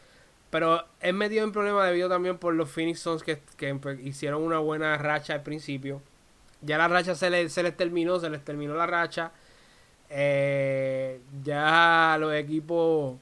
Pero 0.58 0.84
es 1.02 1.14
metido 1.14 1.44
en 1.44 1.52
problema 1.52 1.86
debido 1.86 2.10
también 2.10 2.40
por 2.40 2.52
los 2.56 2.68
Phoenix 2.68 3.02
Suns 3.02 3.22
que, 3.22 3.40
hicieron 4.04 4.42
una 4.42 4.58
buena 4.58 4.98
racha 4.98 5.36
al 5.36 5.44
principio. 5.44 6.02
Ya 6.64 6.80
la 6.80 6.88
racha 6.88 7.14
se, 7.14 7.30
les, 7.30 7.54
se 7.54 7.62
les 7.62 7.78
terminó, 7.78 8.20
se 8.20 8.28
les 8.28 8.44
terminó 8.44 8.74
la 8.74 8.88
racha. 8.88 9.32
Eh, 10.10 11.22
ya 11.44 12.18
los 12.20 12.34
equipos 12.34 13.20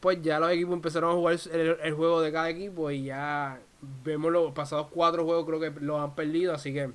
pues 0.00 0.20
ya 0.20 0.38
los 0.38 0.50
equipos 0.52 0.74
empezaron 0.74 1.12
a 1.12 1.14
jugar 1.14 1.38
el, 1.50 1.94
juego 1.94 2.20
de 2.20 2.30
cada 2.30 2.50
equipo 2.50 2.90
y 2.90 3.04
ya 3.04 3.58
vemos 4.04 4.30
los 4.30 4.52
pasados 4.52 4.88
cuatro 4.90 5.24
juegos 5.24 5.46
creo 5.46 5.60
que 5.60 5.80
los 5.80 5.98
han 5.98 6.14
perdido 6.14 6.52
así 6.52 6.74
que 6.74 6.90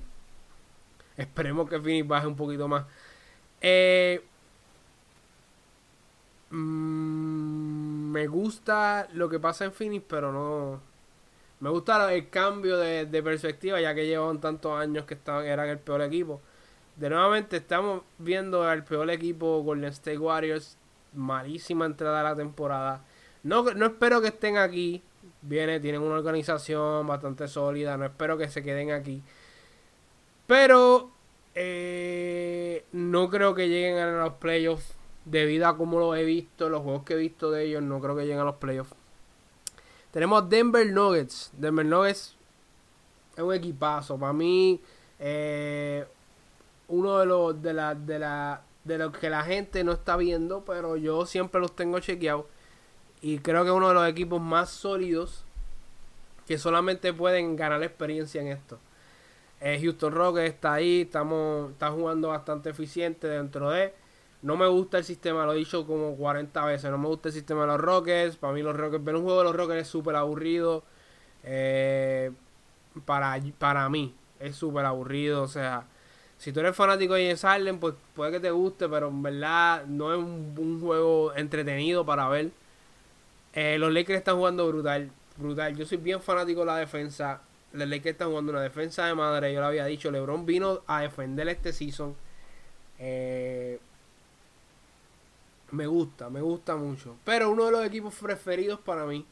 esperemos 1.16 1.68
que 1.68 1.80
Phoenix 1.80 2.06
baje 2.06 2.28
un 2.28 2.36
poquito 2.36 2.68
más 2.68 2.84
mmm, 6.50 7.75
me 8.16 8.28
gusta 8.28 9.08
lo 9.12 9.28
que 9.28 9.38
pasa 9.38 9.66
en 9.66 9.72
Phoenix, 9.72 10.02
pero 10.08 10.32
no. 10.32 10.80
Me 11.60 11.68
gusta 11.68 12.14
el 12.14 12.30
cambio 12.30 12.78
de, 12.78 13.22
perspectiva, 13.22 13.78
ya 13.78 13.94
que 13.94 14.06
llevan 14.06 14.40
tantos 14.40 14.72
años 14.72 15.04
que 15.04 15.12
estaban, 15.12 15.44
eran 15.44 15.68
el 15.68 15.78
peor 15.78 16.00
equipo. 16.00 16.40
De 16.96 17.10
nuevamente 17.10 17.58
estamos 17.58 18.04
viendo 18.16 18.62
al 18.62 18.84
peor 18.84 19.10
equipo 19.10 19.62
Golden 19.62 19.90
State 19.90 20.16
Warriors. 20.16 20.78
Malísima 21.12 21.84
entrada 21.84 22.16
de 22.16 22.24
la 22.24 22.34
temporada. 22.34 23.04
No, 23.42 23.62
no 23.74 23.84
espero 23.84 24.22
que 24.22 24.28
estén 24.28 24.56
aquí. 24.56 25.02
Viene, 25.42 25.78
tienen 25.78 26.00
una 26.00 26.14
organización 26.14 27.06
bastante 27.06 27.48
sólida. 27.48 27.98
No 27.98 28.06
espero 28.06 28.38
que 28.38 28.48
se 28.48 28.62
queden 28.62 28.92
aquí. 28.92 29.22
Pero 30.46 31.10
eh, 31.54 32.86
no 32.92 33.28
creo 33.28 33.54
que 33.54 33.68
lleguen 33.68 33.98
a 33.98 34.10
los 34.24 34.32
playoffs. 34.34 34.95
Debido 35.26 35.66
a 35.68 35.76
cómo 35.76 35.98
lo 35.98 36.14
he 36.16 36.24
visto, 36.24 36.70
los 36.70 36.82
juegos 36.82 37.02
que 37.02 37.14
he 37.14 37.16
visto 37.18 37.50
de 37.50 37.64
ellos, 37.64 37.82
no 37.82 38.00
creo 38.00 38.16
que 38.16 38.22
lleguen 38.22 38.38
a 38.38 38.44
los 38.44 38.56
playoffs. 38.56 38.94
Tenemos 40.12 40.48
Denver 40.48 40.90
Nuggets. 40.90 41.50
Denver 41.52 41.84
Nuggets 41.84 42.34
es 43.36 43.42
un 43.42 43.52
equipazo. 43.52 44.16
Para 44.16 44.32
mí, 44.32 44.80
eh, 45.18 46.06
uno 46.88 47.18
de 47.18 47.26
los 47.26 47.60
de 47.60 47.74
la, 47.74 47.94
de 47.94 48.18
la 48.18 48.62
de 48.86 48.98
los 48.98 49.16
que 49.18 49.28
la 49.28 49.42
gente 49.42 49.82
no 49.82 49.92
está 49.92 50.16
viendo, 50.16 50.64
pero 50.64 50.96
yo 50.96 51.26
siempre 51.26 51.60
los 51.60 51.74
tengo 51.74 51.98
chequeados. 51.98 52.46
Y 53.20 53.38
creo 53.38 53.64
que 53.64 53.70
es 53.70 53.76
uno 53.76 53.88
de 53.88 53.94
los 53.94 54.08
equipos 54.08 54.40
más 54.40 54.70
sólidos 54.70 55.44
que 56.46 56.58
solamente 56.58 57.12
pueden 57.12 57.56
ganar 57.56 57.82
experiencia 57.82 58.40
en 58.40 58.48
esto. 58.48 58.78
Eh, 59.60 59.78
Houston 59.82 60.12
Rockets 60.12 60.54
está 60.54 60.74
ahí, 60.74 61.02
estamos, 61.02 61.72
está 61.72 61.90
jugando 61.90 62.28
bastante 62.28 62.70
eficiente 62.70 63.26
dentro 63.26 63.70
de 63.70 63.92
no 64.42 64.56
me 64.56 64.66
gusta 64.68 64.98
el 64.98 65.04
sistema, 65.04 65.44
lo 65.46 65.54
he 65.54 65.56
dicho 65.56 65.86
como 65.86 66.16
40 66.16 66.64
veces. 66.64 66.90
No 66.90 66.98
me 66.98 67.08
gusta 67.08 67.28
el 67.28 67.34
sistema 67.34 67.62
de 67.62 67.66
los 67.68 67.80
Rockets. 67.80 68.36
Para 68.36 68.52
mí, 68.52 68.62
los 68.62 68.76
Rockets, 68.76 69.04
ver 69.04 69.16
un 69.16 69.24
juego 69.24 69.38
de 69.38 69.44
los 69.44 69.56
Rockets 69.56 69.82
es 69.82 69.88
súper 69.88 70.16
aburrido. 70.16 70.84
Eh, 71.42 72.30
para, 73.04 73.40
para 73.58 73.88
mí, 73.88 74.14
es 74.40 74.56
súper 74.56 74.84
aburrido. 74.84 75.42
O 75.42 75.48
sea, 75.48 75.86
si 76.38 76.52
tú 76.52 76.60
eres 76.60 76.76
fanático 76.76 77.14
de 77.14 77.24
James 77.24 77.42
Harden, 77.42 77.78
pues 77.78 77.94
puede 78.14 78.32
que 78.32 78.40
te 78.40 78.50
guste, 78.50 78.88
pero 78.88 79.08
en 79.08 79.22
verdad 79.22 79.86
no 79.86 80.12
es 80.12 80.18
un, 80.18 80.80
juego 80.80 81.34
entretenido 81.34 82.04
para 82.04 82.28
ver. 82.28 82.50
Eh, 83.54 83.78
los 83.78 83.92
Lakers 83.92 84.18
están 84.18 84.36
jugando 84.36 84.68
brutal, 84.68 85.10
brutal. 85.38 85.74
Yo 85.76 85.86
soy 85.86 85.98
bien 85.98 86.20
fanático 86.20 86.60
de 86.60 86.66
la 86.66 86.76
defensa. 86.76 87.40
Los 87.72 87.88
Lakers 87.88 88.12
están 88.12 88.28
jugando 88.28 88.52
una 88.52 88.60
defensa 88.60 89.06
de 89.06 89.14
madre. 89.14 89.52
Yo 89.52 89.60
lo 89.60 89.66
había 89.66 89.86
dicho. 89.86 90.10
LeBron 90.10 90.44
vino 90.44 90.82
a 90.86 91.00
defender 91.00 91.48
este 91.48 91.72
season. 91.72 92.14
Eh, 92.98 93.78
me 95.70 95.86
gusta, 95.86 96.30
me 96.30 96.40
gusta 96.40 96.76
mucho. 96.76 97.16
Pero 97.24 97.50
uno 97.50 97.66
de 97.66 97.72
los 97.72 97.84
equipos 97.84 98.14
preferidos 98.14 98.80
para 98.80 99.04
mí 99.04 99.26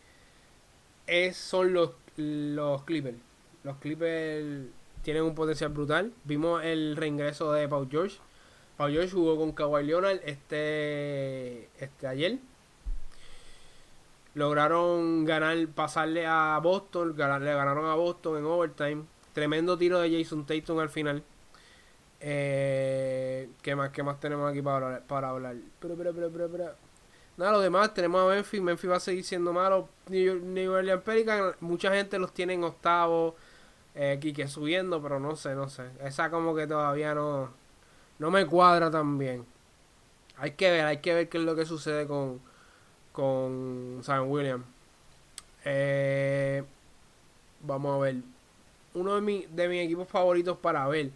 es, 1.06 1.36
son 1.36 1.72
los, 1.72 1.90
los 2.16 2.82
Clippers. 2.82 3.18
Los 3.62 3.76
Clippers 3.78 4.66
tienen 5.02 5.22
un 5.22 5.34
potencial 5.34 5.70
brutal. 5.70 6.12
Vimos 6.24 6.64
el 6.64 6.96
reingreso 6.96 7.52
de 7.52 7.68
Paul 7.68 7.88
George. 7.90 8.18
Paul 8.76 8.92
George 8.92 9.12
jugó 9.12 9.36
con 9.36 9.52
Kawhi 9.52 9.84
Leonard 9.84 10.20
este, 10.24 11.68
este 11.78 12.06
ayer. 12.06 12.38
Lograron 14.34 15.24
ganar, 15.24 15.68
pasarle 15.68 16.26
a 16.26 16.58
Boston. 16.60 17.14
le 17.16 17.54
ganaron 17.54 17.86
a 17.86 17.94
Boston 17.94 18.38
en 18.38 18.44
overtime. 18.44 19.04
Tremendo 19.32 19.78
tiro 19.78 20.00
de 20.00 20.10
Jason 20.10 20.44
Tatum 20.44 20.80
al 20.80 20.90
final. 20.90 21.22
Eh, 22.26 23.50
¿qué, 23.60 23.76
más, 23.76 23.90
¿Qué 23.90 24.02
más 24.02 24.18
tenemos 24.18 24.50
aquí 24.50 24.62
para 24.62 24.86
hablar? 24.86 25.02
Para 25.06 25.28
hablar? 25.28 25.56
Pero, 25.78 25.94
pero, 25.94 26.14
pero, 26.14 26.30
pero, 26.32 26.72
Nada, 27.36 27.52
lo 27.52 27.60
demás 27.60 27.92
tenemos 27.92 28.22
a 28.22 28.34
Memphis. 28.34 28.62
Memphis 28.62 28.90
va 28.90 28.96
a 28.96 29.00
seguir 29.00 29.22
siendo 29.24 29.52
malo. 29.52 29.90
New, 30.08 30.72
Orleans 30.72 31.02
Pelicans, 31.02 31.54
mucha 31.60 31.92
gente 31.92 32.18
los 32.18 32.32
tiene 32.32 32.54
en 32.54 32.64
octavo. 32.64 33.36
Eh, 33.94 34.46
subiendo, 34.48 35.02
pero 35.02 35.20
no 35.20 35.36
sé, 35.36 35.54
no 35.54 35.68
sé. 35.68 35.82
Esa 36.00 36.30
como 36.30 36.56
que 36.56 36.66
todavía 36.66 37.14
no, 37.14 37.50
no 38.18 38.30
me 38.30 38.46
cuadra 38.46 38.90
tan 38.90 39.18
bien. 39.18 39.44
Hay 40.38 40.52
que 40.52 40.70
ver, 40.70 40.86
hay 40.86 40.98
que 40.98 41.12
ver 41.12 41.28
qué 41.28 41.36
es 41.36 41.44
lo 41.44 41.54
que 41.54 41.66
sucede 41.66 42.06
con, 42.06 42.40
con 43.12 44.00
San 44.02 44.30
William. 44.30 44.64
Eh, 45.66 46.64
vamos 47.60 47.96
a 47.96 47.98
ver. 47.98 48.16
Uno 48.94 49.14
de, 49.14 49.20
mi, 49.20 49.46
de 49.50 49.68
mis 49.68 49.84
equipos 49.84 50.08
favoritos 50.08 50.56
para 50.56 50.88
ver 50.88 51.10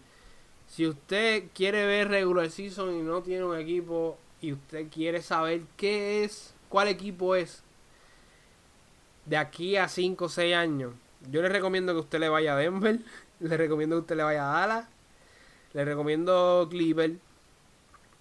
si 0.69 0.87
usted 0.87 1.45
quiere 1.55 1.87
ver 1.87 2.09
regular 2.09 2.51
season 2.51 2.95
y 2.95 3.03
no 3.03 3.23
tiene 3.23 3.45
un 3.45 3.57
equipo 3.59 4.19
y 4.41 4.53
usted 4.53 4.87
quiere 4.91 5.23
saber 5.23 5.63
qué 5.77 6.25
es, 6.25 6.55
cuál 6.69 6.89
equipo 6.89 7.35
es 7.35 7.65
de 9.25 9.37
aquí 9.37 9.77
a 9.77 9.89
5 9.89 10.27
o 10.27 10.29
6 10.29 10.55
años, 10.55 10.93
yo 11.31 11.43
le 11.43 11.49
recomiendo 11.49 11.95
que 11.95 12.01
usted 12.01 12.21
le 12.21 12.29
vaya 12.29 12.53
a 12.53 12.57
Denver, 12.57 13.01
le 13.41 13.57
recomiendo 13.57 13.97
que 13.97 14.01
usted 14.01 14.17
le 14.17 14.23
vaya 14.23 14.49
a 14.49 14.61
Dallas, 14.61 14.89
le 15.73 15.85
recomiendo 15.85 16.69
Cleveland, 16.71 17.19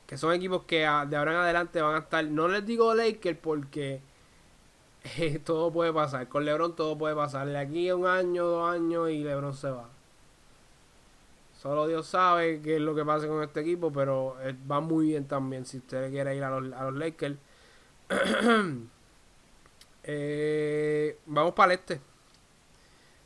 que 0.07 0.17
son 0.17 0.33
equipos 0.33 0.63
que 0.63 0.79
de 0.79 0.85
ahora 0.85 1.33
en 1.33 1.37
adelante 1.37 1.81
van 1.81 1.95
a 1.95 1.99
estar, 1.99 2.23
no 2.25 2.47
les 2.47 2.65
digo 2.65 2.95
Lakers 2.95 3.37
porque 3.39 3.99
eh, 5.17 5.39
todo 5.39 5.71
puede 5.71 5.91
pasar, 5.91 6.29
con 6.29 6.45
LeBron 6.45 6.77
todo 6.77 6.97
puede 6.97 7.13
pasar, 7.13 7.45
de 7.47 7.57
aquí 7.57 7.89
a 7.89 7.95
un 7.97 8.07
año, 8.07 8.45
dos 8.45 8.73
años 8.73 9.09
y 9.09 9.23
LeBron 9.23 9.53
se 9.53 9.69
va. 9.69 9.96
Solo 11.67 11.85
Dios 11.85 12.07
sabe 12.07 12.61
qué 12.61 12.77
es 12.77 12.81
lo 12.81 12.95
que 12.95 13.03
pasa 13.03 13.27
con 13.27 13.43
este 13.43 13.59
equipo, 13.59 13.91
pero 13.91 14.37
eh, 14.41 14.55
va 14.71 14.79
muy 14.79 15.07
bien 15.07 15.27
también 15.27 15.65
si 15.65 15.79
usted 15.79 16.09
quiere 16.09 16.33
ir 16.33 16.41
a 16.41 16.49
los, 16.49 16.73
a 16.73 16.85
los 16.85 16.95
Lakers. 16.95 17.35
Eh, 20.09 21.17
vamos 21.25 21.53
para 21.53 21.73
el 21.73 21.79
este. 21.79 21.99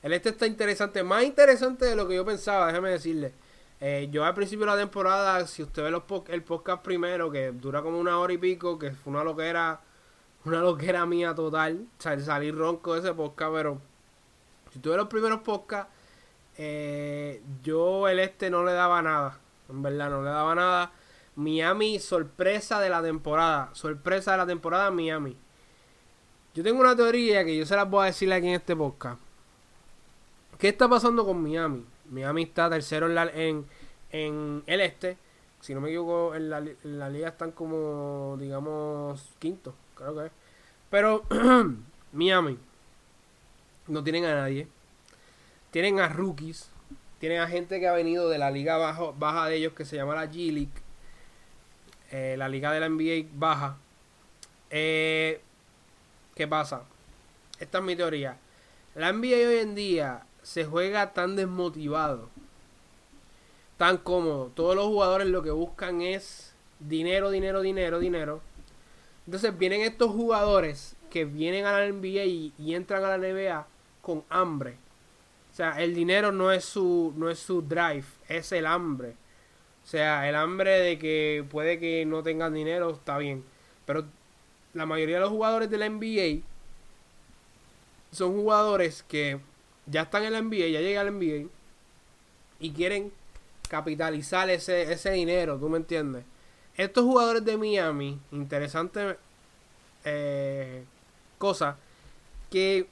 El 0.02 0.14
este 0.14 0.30
está 0.30 0.48
interesante, 0.48 1.04
más 1.04 1.24
interesante 1.24 1.86
de 1.86 1.96
lo 1.96 2.08
que 2.08 2.16
yo 2.16 2.26
pensaba, 2.26 2.66
déjeme 2.66 2.90
decirle. 2.90 3.34
Eh, 3.80 4.10
yo 4.12 4.26
al 4.26 4.34
principio 4.34 4.66
de 4.66 4.72
la 4.72 4.78
temporada, 4.80 5.46
si 5.46 5.62
usted 5.62 5.84
ve 5.84 5.92
los 5.92 6.02
el 6.30 6.42
podcast 6.42 6.82
primero, 6.82 7.30
que 7.30 7.52
dura 7.52 7.84
como 7.84 8.00
una 8.00 8.18
hora 8.18 8.34
y 8.34 8.40
pico, 8.40 8.80
que 8.80 8.90
fue 8.94 9.14
una 9.14 9.24
loquera, 9.24 9.82
una 10.46 10.62
loquera 10.62 11.06
mía 11.06 11.36
total, 11.36 11.86
salir 12.00 12.56
ronco 12.56 12.96
de 12.96 13.02
ese 13.02 13.14
podcast, 13.14 13.54
pero 13.54 13.80
si 14.72 14.80
usted 14.80 14.90
ve 14.90 14.98
los 14.98 15.08
primeros 15.08 15.42
podcasts, 15.42 15.94
eh, 16.58 17.42
yo 17.64 18.08
el 18.08 18.20
este 18.20 18.50
no 18.50 18.64
le 18.64 18.74
daba 18.74 19.02
nada. 19.02 19.40
En 19.70 19.82
verdad, 19.82 20.10
no 20.10 20.24
le 20.24 20.30
daba 20.30 20.56
nada. 20.56 20.92
Miami, 21.36 22.00
sorpresa 22.00 22.80
de 22.80 22.90
la 22.90 23.02
temporada. 23.02 23.70
Sorpresa 23.74 24.32
de 24.32 24.38
la 24.38 24.46
temporada, 24.46 24.92
Miami. 24.92 25.38
Yo 26.54 26.64
tengo 26.64 26.82
una 26.82 26.96
teoría 26.96 27.46
que 27.46 27.58
yo 27.58 27.66
se 27.66 27.76
las 27.76 27.90
voy 27.90 28.04
a 28.04 28.06
decir 28.08 28.32
aquí 28.34 28.48
en 28.48 28.56
este 28.56 28.76
podcast. 28.76 29.20
¿Qué 30.58 30.70
está 30.70 30.90
pasando 30.90 31.26
con 31.26 31.42
Miami? 31.42 31.86
Miami 32.10 32.44
está 32.44 32.70
tercero 32.70 33.10
en, 33.10 33.18
en, 33.34 33.66
en 34.12 34.64
el 34.68 34.82
este. 34.82 35.18
Si 35.62 35.74
no 35.74 35.80
me 35.80 35.90
equivoco, 35.90 36.36
en 36.36 36.50
la, 36.50 36.58
en 36.58 37.00
la 37.00 37.10
liga 37.10 37.30
están 37.30 37.52
como, 37.52 38.36
digamos, 38.40 39.30
quinto. 39.40 39.74
Creo 39.96 40.16
que 40.16 40.26
es. 40.26 40.32
Pero 40.90 41.24
Miami 42.12 42.60
no 43.88 44.04
tienen 44.04 44.26
a 44.26 44.36
nadie 44.36 44.68
tienen 45.72 46.00
a 46.00 46.10
rookies, 46.10 46.70
tienen 47.20 47.40
a 47.40 47.48
gente 47.48 47.80
que 47.80 47.88
ha 47.88 47.94
venido 47.94 48.30
de 48.30 48.38
la 48.38 48.52
liga 48.52 48.78
bajo, 48.78 49.14
baja 49.18 49.48
de 49.48 49.56
ellos 49.56 49.74
que 49.74 49.86
se 49.86 49.96
llama 49.96 50.16
la 50.16 50.26
G 50.26 50.52
League, 50.52 50.70
eh, 52.12 52.36
la 52.38 52.50
liga 52.50 52.72
de 52.74 52.82
la 52.82 52.90
NBA 52.90 53.30
baja. 53.34 53.78
Eh, 54.70 55.42
¿Qué 56.36 56.48
pasa? 56.48 56.84
Esta 57.60 57.78
es 57.78 57.84
mi 57.84 57.96
teoría. 57.96 58.38
La 58.96 59.14
NBA 59.14 59.48
hoy 59.48 59.58
en 59.60 59.76
día 59.76 60.24
se 60.44 60.66
juega 60.66 61.14
tan 61.14 61.38
desmotivado, 61.38 62.30
tan 63.78 63.98
cómodo. 63.98 64.52
Todos 64.54 64.76
los 64.76 64.86
jugadores 64.88 65.28
lo 65.28 65.42
que 65.42 65.52
buscan 65.52 66.02
es 66.02 66.54
dinero, 66.80 67.32
dinero, 67.32 67.62
dinero, 67.62 68.00
dinero. 68.00 68.42
Entonces 69.26 69.58
vienen 69.58 69.82
estos 69.82 70.12
jugadores 70.12 70.96
que 71.10 71.24
vienen 71.24 71.66
a 71.66 71.80
la 71.80 71.88
NBA 71.88 72.26
y 72.58 72.76
entran 72.76 73.06
a 73.06 73.16
la 73.16 73.18
NBA 73.18 73.68
con 74.02 74.24
hambre 74.30 74.81
el 75.78 75.94
dinero 75.94 76.32
no 76.32 76.52
es 76.52 76.66
su, 76.66 77.14
no 77.18 77.30
es 77.30 77.40
su 77.40 77.62
drive, 77.62 78.06
es 78.28 78.52
el 78.52 78.66
hambre. 78.66 79.16
O 79.84 79.88
sea, 79.88 80.28
el 80.30 80.36
hambre 80.36 80.72
de 80.80 80.98
que 81.00 81.46
puede 81.50 81.80
que 81.80 82.06
no 82.06 82.24
tengan 82.24 82.54
dinero 82.54 82.92
está 82.92 83.18
bien. 83.18 83.44
Pero 83.86 84.06
la 84.74 84.86
mayoría 84.86 85.16
de 85.16 85.22
los 85.22 85.30
jugadores 85.30 85.70
de 85.70 85.78
la 85.78 85.90
NBA 85.90 86.44
son 88.12 88.34
jugadores 88.34 89.04
que 89.04 89.40
ya 89.86 90.04
están 90.04 90.24
en 90.24 90.34
la 90.34 90.42
NBA, 90.42 90.68
ya 90.68 90.82
llegan 90.82 91.08
al 91.08 91.14
NBA 91.14 91.50
y 92.60 92.72
quieren 92.72 93.12
capitalizar 93.70 94.50
ese, 94.50 94.92
ese 94.92 95.12
dinero, 95.12 95.58
¿tú 95.58 95.70
me 95.70 95.78
entiendes? 95.78 96.24
Estos 96.76 97.04
jugadores 97.04 97.44
de 97.44 97.58
Miami, 97.58 98.20
interesante 98.32 99.18
eh, 100.04 100.84
cosa, 101.38 101.78
que 102.50 102.88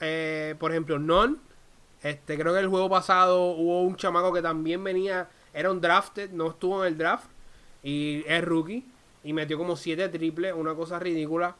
eh, 0.00 0.54
por 0.58 0.70
ejemplo, 0.70 0.98
Non. 0.98 1.40
Este, 2.02 2.38
creo 2.38 2.52
que 2.52 2.60
el 2.60 2.68
juego 2.68 2.88
pasado 2.88 3.50
hubo 3.52 3.82
un 3.82 3.96
chamaco 3.96 4.32
que 4.32 4.40
también 4.40 4.84
venía, 4.84 5.28
era 5.52 5.70
un 5.70 5.80
drafted, 5.80 6.30
no 6.30 6.50
estuvo 6.50 6.84
en 6.84 6.92
el 6.92 6.98
draft. 6.98 7.26
Y 7.82 8.24
es 8.26 8.44
rookie. 8.44 8.84
Y 9.24 9.32
metió 9.32 9.58
como 9.58 9.76
7 9.76 10.08
triples, 10.08 10.54
una 10.54 10.74
cosa 10.74 10.98
ridícula. 10.98 11.56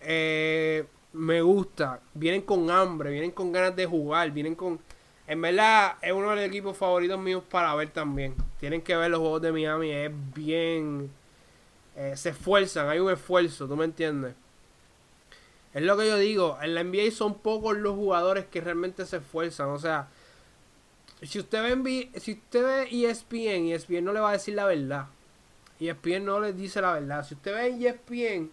Eh, 0.00 0.84
me 1.12 1.40
gusta. 1.42 2.00
Vienen 2.14 2.42
con 2.42 2.70
hambre, 2.70 3.10
vienen 3.10 3.30
con 3.30 3.52
ganas 3.52 3.74
de 3.76 3.86
jugar, 3.86 4.30
vienen 4.30 4.54
con... 4.54 4.80
En 5.26 5.40
verdad, 5.42 5.96
es 6.02 6.12
uno 6.12 6.30
de 6.30 6.36
los 6.36 6.44
equipos 6.44 6.76
favoritos 6.76 7.18
míos 7.18 7.42
para 7.50 7.74
ver 7.74 7.90
también. 7.90 8.34
Tienen 8.60 8.82
que 8.82 8.94
ver 8.96 9.10
los 9.10 9.20
juegos 9.20 9.42
de 9.42 9.52
Miami, 9.52 9.90
es 9.90 10.10
bien... 10.34 11.10
Eh, 11.96 12.14
se 12.16 12.28
esfuerzan, 12.30 12.88
hay 12.90 12.98
un 12.98 13.10
esfuerzo, 13.10 13.66
¿tú 13.66 13.74
me 13.74 13.86
entiendes? 13.86 14.34
Es 15.76 15.82
lo 15.82 15.94
que 15.98 16.08
yo 16.08 16.16
digo, 16.16 16.56
en 16.62 16.74
la 16.74 16.82
NBA 16.82 17.10
son 17.10 17.34
pocos 17.34 17.76
los 17.76 17.94
jugadores 17.94 18.46
que 18.46 18.62
realmente 18.62 19.04
se 19.04 19.18
esfuerzan, 19.18 19.68
o 19.68 19.78
sea, 19.78 20.08
si 21.20 21.38
usted 21.38 21.62
ve, 21.82 22.08
si 22.18 22.32
usted 22.32 22.64
ve 22.64 22.88
ESPN, 22.90 23.68
ESPN 23.68 24.02
no 24.02 24.14
le 24.14 24.20
va 24.20 24.30
a 24.30 24.32
decir 24.32 24.54
la 24.54 24.64
verdad. 24.64 25.08
ESPN 25.78 26.24
no 26.24 26.40
le 26.40 26.54
dice 26.54 26.80
la 26.80 26.94
verdad. 26.94 27.26
Si 27.26 27.34
usted 27.34 27.54
ve 27.54 27.88
ESPN, 27.88 28.50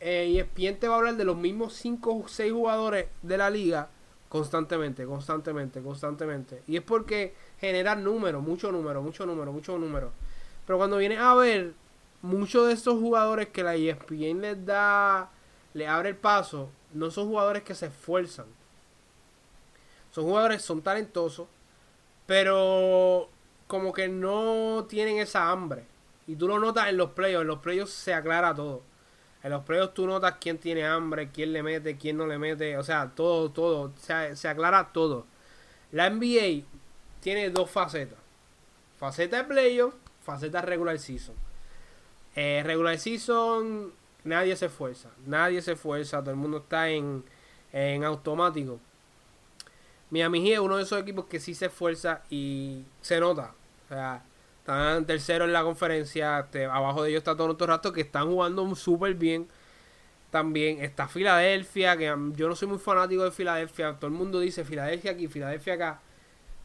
eh, 0.00 0.38
ESPN 0.38 0.78
te 0.78 0.88
va 0.88 0.94
a 0.94 0.98
hablar 1.00 1.16
de 1.16 1.24
los 1.24 1.36
mismos 1.36 1.74
5 1.74 2.16
o 2.16 2.28
6 2.28 2.50
jugadores 2.50 3.08
de 3.20 3.36
la 3.36 3.50
liga 3.50 3.90
constantemente, 4.30 5.04
constantemente, 5.04 5.82
constantemente. 5.82 6.62
Y 6.66 6.76
es 6.76 6.82
porque 6.82 7.34
generan 7.60 8.02
números, 8.02 8.42
mucho 8.42 8.72
número, 8.72 9.02
mucho 9.02 9.26
número, 9.26 9.52
mucho 9.52 9.76
número. 9.76 10.12
Pero 10.66 10.78
cuando 10.78 10.96
viene 10.96 11.18
a 11.18 11.34
ver 11.34 11.74
muchos 12.22 12.68
de 12.68 12.72
estos 12.72 12.98
jugadores 12.98 13.48
que 13.48 13.62
la 13.62 13.74
ESPN 13.74 14.40
les 14.40 14.64
da, 14.64 15.30
le 15.78 15.86
abre 15.86 16.10
el 16.10 16.16
paso, 16.16 16.70
no 16.92 17.10
son 17.10 17.28
jugadores 17.28 17.62
que 17.62 17.74
se 17.74 17.86
esfuerzan. 17.86 18.46
Son 20.10 20.24
jugadores, 20.24 20.62
son 20.62 20.82
talentosos, 20.82 21.46
pero 22.26 23.28
como 23.68 23.92
que 23.92 24.08
no 24.08 24.86
tienen 24.88 25.18
esa 25.18 25.50
hambre. 25.50 25.84
Y 26.26 26.34
tú 26.34 26.48
lo 26.48 26.58
notas 26.58 26.88
en 26.88 26.96
los 26.96 27.12
playoffs. 27.12 27.42
En 27.42 27.48
los 27.48 27.60
playoffs 27.60 27.92
se 27.92 28.12
aclara 28.12 28.54
todo. 28.54 28.82
En 29.42 29.50
los 29.50 29.64
playoffs 29.64 29.94
tú 29.94 30.06
notas 30.06 30.34
quién 30.40 30.58
tiene 30.58 30.84
hambre, 30.84 31.30
quién 31.30 31.52
le 31.52 31.62
mete, 31.62 31.96
quién 31.96 32.16
no 32.16 32.26
le 32.26 32.38
mete. 32.38 32.76
O 32.76 32.82
sea, 32.82 33.12
todo, 33.14 33.50
todo. 33.50 33.92
Se, 33.96 34.34
se 34.34 34.48
aclara 34.48 34.92
todo. 34.92 35.26
La 35.92 36.10
NBA 36.10 36.64
tiene 37.20 37.50
dos 37.50 37.70
facetas. 37.70 38.18
Faceta 38.98 39.36
de 39.38 39.44
playoff, 39.44 39.94
faceta 40.22 40.60
regular 40.60 40.98
season. 40.98 41.36
Eh, 42.34 42.62
regular 42.64 42.98
season, 42.98 43.92
nadie 44.28 44.56
se 44.56 44.66
esfuerza. 44.66 45.10
Nadie 45.26 45.62
se 45.62 45.72
esfuerza. 45.72 46.20
Todo 46.20 46.30
el 46.30 46.36
mundo 46.36 46.58
está 46.58 46.88
en, 46.88 47.24
en 47.72 48.04
automático. 48.04 48.78
Miami 50.10 50.42
Heat 50.42 50.54
es 50.54 50.58
uno 50.60 50.76
de 50.76 50.84
esos 50.84 51.00
equipos 51.00 51.26
que 51.26 51.40
sí 51.40 51.54
se 51.54 51.66
esfuerza 51.66 52.22
y 52.30 52.84
se 53.00 53.20
nota. 53.20 53.54
O 53.84 53.88
sea, 53.88 54.22
están 54.60 55.06
tercero 55.06 55.44
en 55.44 55.52
la 55.52 55.62
conferencia. 55.62 56.40
Este, 56.40 56.64
abajo 56.66 57.02
de 57.02 57.10
ellos 57.10 57.18
está 57.18 57.36
Toronto 57.36 57.66
Raptors 57.66 57.94
que 57.94 58.02
están 58.02 58.28
jugando 58.28 58.74
súper 58.74 59.14
bien. 59.14 59.48
También 60.30 60.82
está 60.82 61.08
Filadelfia, 61.08 61.96
que 61.96 62.14
yo 62.36 62.48
no 62.48 62.54
soy 62.54 62.68
muy 62.68 62.78
fanático 62.78 63.24
de 63.24 63.30
Filadelfia. 63.30 63.94
Todo 63.94 64.08
el 64.08 64.12
mundo 64.12 64.40
dice 64.40 64.64
Filadelfia 64.64 65.12
aquí, 65.12 65.26
Filadelfia 65.26 65.74
acá. 65.74 66.00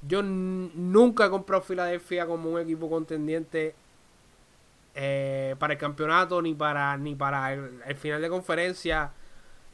Yo 0.05 0.21
nunca 0.21 1.27
he 1.27 1.29
comprado 1.29 1.61
Filadelfia 1.61 2.25
como 2.25 2.49
un 2.51 2.59
equipo 2.59 2.89
contendiente 2.89 3.73
eh, 4.95 5.55
para 5.59 5.73
el 5.73 5.79
campeonato 5.79 6.41
ni 6.41 6.53
para 6.53 6.95
ni 6.97 7.15
para 7.15 7.53
el 7.53 7.95
final 7.95 8.21
de 8.21 8.29
conferencia 8.29 9.11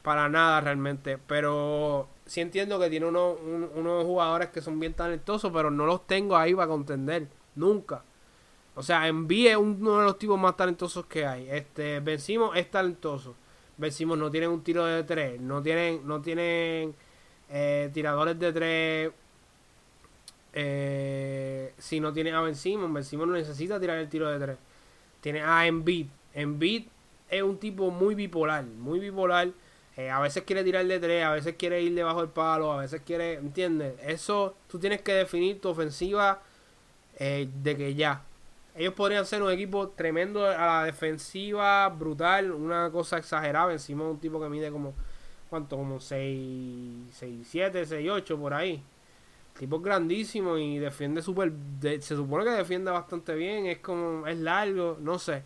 para 0.02 0.30
nada 0.30 0.62
realmente. 0.62 1.18
Pero 1.18 2.10
sí 2.26 2.42
entiendo 2.42 2.80
que 2.80 2.90
tiene 2.90 3.06
unos, 3.06 3.38
unos 3.76 4.06
jugadores 4.06 4.50
que 4.50 4.62
son 4.62 4.80
bien 4.80 4.94
talentosos, 4.94 5.52
pero 5.54 5.72
no 5.72 5.86
los 5.86 6.08
tengo 6.08 6.38
ahí 6.38 6.56
para 6.56 6.68
contender. 6.68 7.28
Nunca. 7.56 8.04
O 8.76 8.84
sea, 8.84 9.08
Envie 9.08 9.52
es 9.52 9.58
uno 9.58 10.00
de 10.00 10.06
los 10.06 10.18
tipos 10.18 10.40
más 10.40 10.56
talentosos 10.56 11.06
que 11.06 11.26
hay. 11.26 11.50
Este, 11.50 12.00
Vencimos 12.00 12.56
es 12.56 12.72
talentoso. 12.72 13.36
Vencimos 13.78 14.18
no 14.18 14.32
tienen 14.32 14.50
un 14.52 14.64
tiro 14.64 14.86
de 14.86 15.04
tres. 15.04 15.40
No 15.42 15.62
tienen, 15.62 16.08
no 16.08 16.22
tienen 16.22 16.96
eh, 17.50 17.90
tiradores 17.94 18.40
de 18.40 18.54
tres. 18.54 19.12
Eh, 20.54 21.74
si 21.78 22.00
no 22.00 22.14
tiene 22.14 22.32
a 22.32 22.42
Vencimos, 22.42 22.92
Vencimos 22.92 23.28
no 23.28 23.34
necesita 23.34 23.80
tirar 23.80 23.98
el 23.98 24.10
tiro 24.10 24.30
de 24.30 24.40
tres. 24.40 24.58
Tiene 25.22 25.42
a 25.42 25.68
Embiid. 25.68 26.08
Embiid 26.34 26.88
es 27.30 27.44
un 27.44 27.58
tipo 27.58 27.92
muy 27.92 28.16
bipolar. 28.16 28.64
Muy 28.64 29.00
bipolar 29.00 29.50
eh, 30.00 30.10
a 30.10 30.22
veces 30.22 30.44
quiere 30.44 30.64
tirar 30.64 30.86
de 30.86 30.98
tres, 30.98 31.26
a 31.26 31.32
veces 31.32 31.56
quiere 31.58 31.82
ir 31.82 31.94
debajo 31.94 32.22
del 32.22 32.30
palo, 32.30 32.72
a 32.72 32.78
veces 32.78 33.02
quiere, 33.06 33.34
¿entiendes? 33.34 33.96
Eso 34.02 34.56
tú 34.70 34.80
tienes 34.80 35.02
que 35.02 35.12
definir 35.12 35.60
tu 35.60 35.68
ofensiva 35.68 36.42
eh, 37.18 37.50
de 37.62 37.76
que 37.76 37.94
ya. 37.96 38.24
Ellos 38.76 38.94
podrían 38.94 39.26
ser 39.26 39.44
un 39.44 39.52
equipo 39.52 39.90
tremendo 39.90 40.46
a 40.46 40.66
la 40.66 40.84
defensiva, 40.86 41.90
brutal, 41.90 42.52
una 42.52 42.90
cosa 42.92 43.18
exagerada. 43.18 43.74
Encima 43.74 44.06
un 44.06 44.20
tipo 44.22 44.40
que 44.40 44.48
mide 44.48 44.72
como, 44.72 44.94
¿cuánto? 45.50 45.76
Como 45.76 46.00
6, 46.00 47.10
6 47.12 47.48
7, 47.50 47.86
6, 47.86 48.10
8 48.10 48.40
por 48.40 48.54
ahí. 48.54 48.82
Tipo 49.60 49.80
grandísimo 49.80 50.58
y 50.58 50.80
defiende 50.80 51.22
súper. 51.22 51.54
se 51.82 52.15
supone 52.15 52.45
que 52.45 52.52
defiende 52.52 52.89
bastante 52.89 53.36
bien, 53.36 53.67
es 53.67 53.80
como, 53.80 54.26
es 54.26 54.38
largo, 54.39 54.98
no 55.00 55.19
sé. 55.19 55.43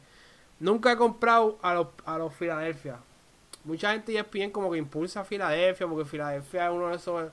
Nunca 0.59 0.93
he 0.93 0.95
comprado 0.97 1.59
a 1.61 1.73
los, 1.73 1.87
a 2.05 2.17
los 2.17 2.33
Philadelphia 2.33 2.99
mucha 3.63 3.91
gente 3.91 4.13
ya 4.13 4.23
bien 4.23 4.51
como 4.51 4.71
que 4.71 4.77
impulsa 4.77 5.21
a 5.21 5.25
Filadelfia, 5.25 5.87
porque 5.87 6.05
Filadelfia 6.05 6.67
es 6.67 6.73
uno 6.73 6.89
de 6.89 6.95
esos 6.95 7.31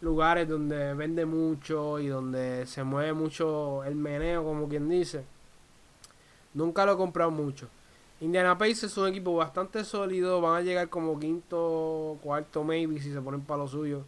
lugares 0.00 0.48
donde 0.48 0.94
vende 0.94 1.24
mucho 1.24 1.98
y 1.98 2.08
donde 2.08 2.66
se 2.66 2.82
mueve 2.84 3.12
mucho 3.12 3.84
el 3.84 3.94
meneo, 3.94 4.44
como 4.44 4.68
quien 4.68 4.88
dice. 4.88 5.24
Nunca 6.54 6.86
lo 6.86 6.92
he 6.92 6.96
comprado 6.96 7.30
mucho. 7.30 7.68
Indiana 8.20 8.56
Pacers 8.56 8.84
es 8.84 8.96
un 8.96 9.08
equipo 9.08 9.36
bastante 9.36 9.84
sólido, 9.84 10.40
van 10.40 10.56
a 10.56 10.62
llegar 10.62 10.88
como 10.88 11.18
quinto, 11.18 12.18
cuarto, 12.22 12.64
maybe, 12.64 12.98
si 13.00 13.12
se 13.12 13.20
ponen 13.20 13.42
para 13.42 13.62
lo 13.62 13.68
suyo. 13.68 14.04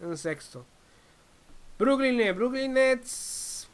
En 0.00 0.16
sexto. 0.16 0.64
Brooklyn 1.82 2.16
Nets, 2.16 2.36
Brooklyn 2.36 2.74
Nets. 2.74 3.68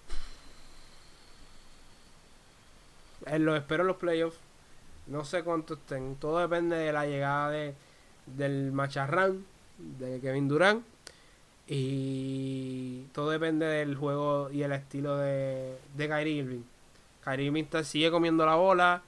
Eh, 3.26 3.38
lo 3.38 3.54
espero 3.54 3.82
en 3.82 3.88
los 3.88 3.96
playoffs. 3.96 4.38
No 5.08 5.26
sé 5.26 5.42
cuánto 5.42 5.74
estén. 5.74 6.16
Todo 6.16 6.38
depende 6.38 6.76
de 6.76 6.90
la 6.90 7.04
llegada 7.04 7.50
de, 7.50 7.74
del 8.24 8.72
macharrán, 8.72 9.44
de 9.76 10.20
Kevin 10.20 10.48
Durant. 10.48 10.86
Y 11.66 13.02
todo 13.12 13.28
depende 13.28 13.66
del 13.66 13.94
juego 13.94 14.50
y 14.50 14.62
el 14.62 14.72
estilo 14.72 15.18
de, 15.18 15.76
de 15.94 16.08
Kyrie 16.08 16.36
Irving. 16.36 16.62
Kyrie 17.22 17.48
Irving 17.48 17.66
sigue 17.84 18.10
comiendo 18.10 18.46
la 18.46 18.54
bola. 18.54 19.02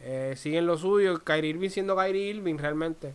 Eh, 0.00 0.34
sigue 0.36 0.58
en 0.58 0.66
lo 0.66 0.76
suyo. 0.76 1.22
Kyrie 1.22 1.50
Irving 1.50 1.70
siendo 1.70 1.94
Kyrie 1.94 2.30
Irving 2.30 2.56
realmente. 2.58 3.14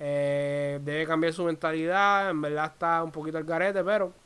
Eh, 0.00 0.80
debe 0.82 1.06
cambiar 1.06 1.34
su 1.34 1.44
mentalidad. 1.44 2.30
En 2.30 2.40
verdad 2.40 2.72
está 2.72 3.04
un 3.04 3.12
poquito 3.12 3.36
al 3.36 3.44
garete, 3.44 3.84
pero. 3.84 4.21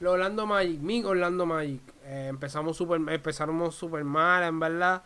Los 0.00 0.12
Orlando 0.12 0.46
Magic, 0.46 0.80
mi 0.80 1.02
Orlando 1.02 1.44
Magic. 1.44 1.82
Eh, 2.04 2.26
empezamos 2.28 2.76
super, 2.76 3.00
empezamos 3.08 3.74
super 3.74 4.04
mal, 4.04 4.44
en 4.44 4.60
verdad. 4.60 5.02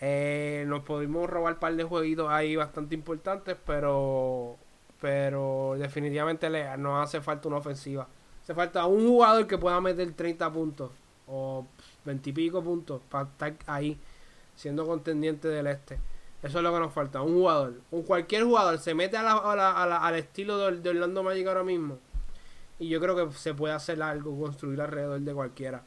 Eh, 0.00 0.64
nos 0.66 0.82
pudimos 0.82 1.30
robar 1.30 1.54
un 1.54 1.58
par 1.60 1.74
de 1.76 1.84
jueguitos 1.84 2.28
ahí 2.28 2.56
bastante 2.56 2.94
importantes, 2.94 3.56
pero 3.64 4.58
pero 5.00 5.74
definitivamente 5.78 6.48
le, 6.48 6.76
nos 6.76 7.02
hace 7.02 7.20
falta 7.20 7.48
una 7.48 7.56
ofensiva. 7.56 8.06
Hace 8.42 8.54
falta 8.54 8.86
un 8.86 9.06
jugador 9.06 9.46
que 9.46 9.58
pueda 9.58 9.80
meter 9.80 10.12
30 10.12 10.52
puntos 10.52 10.92
o 11.26 11.66
20 12.04 12.30
y 12.30 12.32
pico 12.32 12.62
puntos 12.62 13.02
para 13.08 13.28
estar 13.28 13.54
ahí 13.66 13.98
siendo 14.54 14.86
contendiente 14.86 15.48
del 15.48 15.66
este. 15.66 15.98
Eso 16.42 16.58
es 16.58 16.64
lo 16.64 16.72
que 16.72 16.80
nos 16.80 16.92
falta, 16.92 17.22
un 17.22 17.34
jugador. 17.34 17.80
Un 17.90 18.02
cualquier 18.02 18.44
jugador 18.44 18.78
se 18.78 18.94
mete 18.94 19.16
a 19.16 19.22
la, 19.22 19.96
al 19.96 20.14
estilo 20.16 20.58
de, 20.58 20.80
de 20.80 20.90
Orlando 20.90 21.22
Magic 21.22 21.46
ahora 21.46 21.64
mismo. 21.64 21.98
Y 22.82 22.88
yo 22.88 23.00
creo 23.00 23.14
que 23.14 23.32
se 23.36 23.54
puede 23.54 23.74
hacer 23.74 24.02
algo, 24.02 24.36
construir 24.36 24.80
alrededor 24.80 25.20
de 25.20 25.32
cualquiera. 25.32 25.84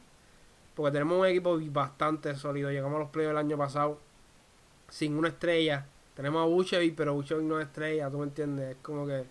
Porque 0.74 0.92
tenemos 0.92 1.20
un 1.20 1.26
equipo 1.26 1.58
bastante 1.70 2.34
sólido. 2.34 2.70
Llegamos 2.70 2.96
a 2.96 3.00
los 3.00 3.10
playoffs 3.10 3.32
el 3.32 3.36
año 3.36 3.58
pasado 3.58 3.98
sin 4.88 5.14
una 5.14 5.28
estrella. 5.28 5.84
Tenemos 6.14 6.42
a 6.42 6.46
Buchevic, 6.46 6.94
pero 6.96 7.12
Buchevic 7.12 7.44
no 7.44 7.60
es 7.60 7.66
estrella, 7.66 8.08
¿tú 8.10 8.16
me 8.16 8.24
entiendes? 8.24 8.70
Es 8.70 8.76
como 8.80 9.06
que... 9.06 9.26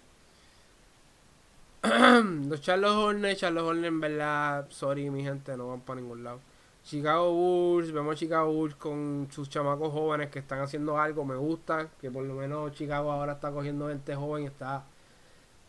Los 2.47 2.61
Charles 2.61 2.91
Hornets, 2.91 3.39
Charles 3.39 3.63
Hornets 3.63 3.87
en 3.87 3.99
verdad, 3.99 4.67
sorry 4.69 5.09
mi 5.09 5.23
gente, 5.23 5.57
no 5.57 5.69
van 5.69 5.81
para 5.81 6.01
ningún 6.01 6.23
lado. 6.23 6.39
Chicago 6.83 7.31
Bulls, 7.33 7.91
vemos 7.91 8.13
a 8.13 8.15
Chicago 8.15 8.53
Bulls 8.53 8.75
con 8.75 9.27
sus 9.31 9.49
chamacos 9.49 9.91
jóvenes 9.91 10.29
que 10.29 10.37
están 10.37 10.59
haciendo 10.59 10.99
algo, 10.99 11.25
me 11.25 11.35
gusta, 11.35 11.89
que 11.99 12.11
por 12.11 12.23
lo 12.23 12.35
menos 12.35 12.73
Chicago 12.73 13.11
ahora 13.11 13.33
está 13.33 13.51
cogiendo 13.51 13.87
gente 13.87 14.13
joven, 14.13 14.45
está 14.45 14.83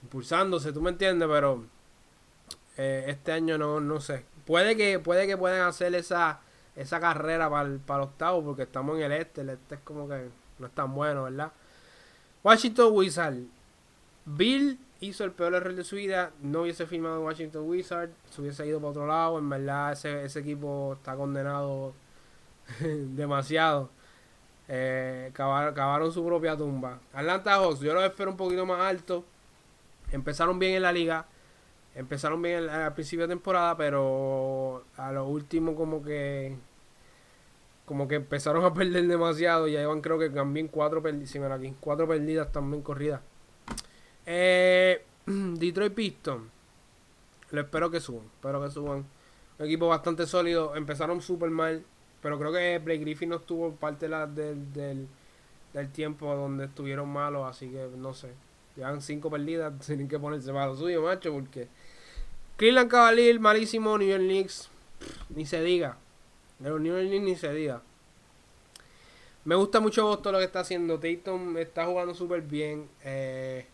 impulsándose, 0.03 0.75
tú 0.75 0.83
me 0.83 0.91
entiendes, 0.91 1.27
pero 1.27 1.65
eh, 2.77 3.05
este 3.09 3.33
año 3.33 3.59
no, 3.59 3.81
no 3.81 4.01
sé. 4.01 4.25
Puede 4.45 4.77
que, 4.77 4.99
puede 4.99 5.27
que 5.27 5.37
puedan 5.37 5.63
hacer 5.63 5.95
esa 5.95 6.41
esa 6.77 7.01
carrera 7.01 7.49
para 7.49 7.69
el, 7.69 7.79
para 7.81 8.05
octavo 8.05 8.45
porque 8.45 8.63
estamos 8.63 8.97
en 8.99 9.05
el 9.05 9.13
este. 9.13 9.41
El 9.41 9.51
este 9.51 9.77
es 9.77 9.81
como 9.81 10.09
que 10.09 10.29
no 10.59 10.67
es 10.67 10.73
tan 10.73 10.95
bueno, 10.95 11.25
¿verdad? 11.25 11.53
Washington 12.45 12.93
Wizard. 12.93 13.37
Bill 14.27 14.79
hizo 15.01 15.25
el 15.25 15.33
peor 15.33 15.55
error 15.55 15.75
de 15.75 15.85
su 15.85 15.97
vida. 15.97 16.33
No 16.43 16.63
hubiese 16.63 16.87
firmado 16.87 17.17
en 17.19 17.25
Washington 17.25 17.69
Wizard. 17.69 18.11
Se 18.31 18.41
hubiese 18.41 18.67
ido 18.67 18.79
para 18.79 18.91
otro 18.91 19.07
lado. 19.07 19.39
En 19.39 19.49
verdad, 19.49 19.93
ese, 19.93 20.25
ese 20.25 20.41
equipo 20.41 20.95
está 20.99 21.17
condenado 21.17 21.95
demasiado. 22.81 23.91
Eh, 24.69 25.31
cavaron, 25.33 26.13
su 26.13 26.25
propia 26.25 26.57
tumba. 26.57 26.99
Atlanta 27.13 27.55
Hawks, 27.55 27.81
yo 27.81 27.95
los 27.95 28.05
espero 28.05 28.31
un 28.31 28.37
poquito 28.37 28.67
más 28.67 28.81
alto. 28.81 29.25
Empezaron 30.13 30.59
bien 30.59 30.75
en 30.75 30.83
la 30.83 30.93
liga. 30.93 31.27
Empezaron 31.97 32.41
bien 32.41 32.69
al 32.69 32.95
principio 32.95 33.27
de 33.27 33.35
temporada, 33.35 33.77
pero 33.77 34.85
a 34.97 35.11
lo 35.11 35.27
último 35.27 35.75
como 35.75 36.03
que 36.03 36.57
como 37.87 38.09
que 38.09 38.17
empezaron 38.17 38.65
a 38.65 38.75
perder 38.75 39.07
demasiado. 39.07 39.67
Ya 39.69 39.81
llevan 39.81 40.03
creo 40.03 40.19
que 40.19 40.29
también 40.29 40.69
cuatro 40.69 41.03
perdidas. 41.03 41.33
cuatro 41.81 42.07
perdidas 42.07 42.53
también 42.53 42.83
corridas. 42.83 43.23
Eh, 44.27 45.03
Detroit 45.27 45.95
Pistons. 45.95 46.51
Lo 47.53 47.61
espero 47.61 47.91
que 47.91 48.01
suban. 48.01 48.27
Espero 48.35 48.63
que 48.63 48.71
suban. 48.71 49.07
Un 49.59 49.67
equipo 49.67 49.89
bastante 49.89 50.27
sólido. 50.27 50.77
Empezaron 50.77 51.23
súper 51.23 51.51
mal. 51.51 51.85
Pero 52.21 52.39
creo 52.39 52.53
que 52.53 52.79
Blake 52.79 53.01
Griffin 53.01 53.29
no 53.29 53.37
estuvo 53.37 53.73
parte 53.77 54.09
del, 54.09 54.73
del, 54.73 55.07
del, 55.73 55.93
tiempo 55.93 56.35
donde 56.35 56.65
estuvieron 56.65 57.09
malos. 57.09 57.49
Así 57.49 57.71
que 57.71 57.89
no 57.97 58.13
sé. 58.13 58.33
Llevan 58.75 59.01
cinco 59.01 59.31
perdidas. 59.31 59.73
Tienen 59.87 60.09
que 60.09 60.19
ponerse 60.19 60.53
malo 60.53 60.75
suyo, 60.77 61.03
macho. 61.03 61.33
Porque 61.33 61.69
Cleveland 62.57 62.91
Cavalier, 62.91 63.39
malísimo. 63.39 63.99
New 63.99 64.09
York 64.09 64.23
Knicks, 64.23 64.71
ni 65.31 65.47
se 65.47 65.63
diga. 65.63 65.97
De 66.59 66.71
los 66.71 66.81
New 66.81 66.95
York 66.95 67.09
Knicks 67.09 67.25
ni 67.25 67.37
se 67.37 67.53
diga. 67.53 67.83
Me 69.45 69.55
gusta 69.55 69.79
mucho 69.79 70.05
Boston 70.05 70.33
lo 70.33 70.39
que 70.39 70.45
está 70.45 70.61
haciendo. 70.61 70.99
Tatum 70.99 71.57
está 71.59 71.87
jugando 71.87 72.15
súper 72.15 72.43
bien. 72.43 72.89
Eh, 73.05 73.67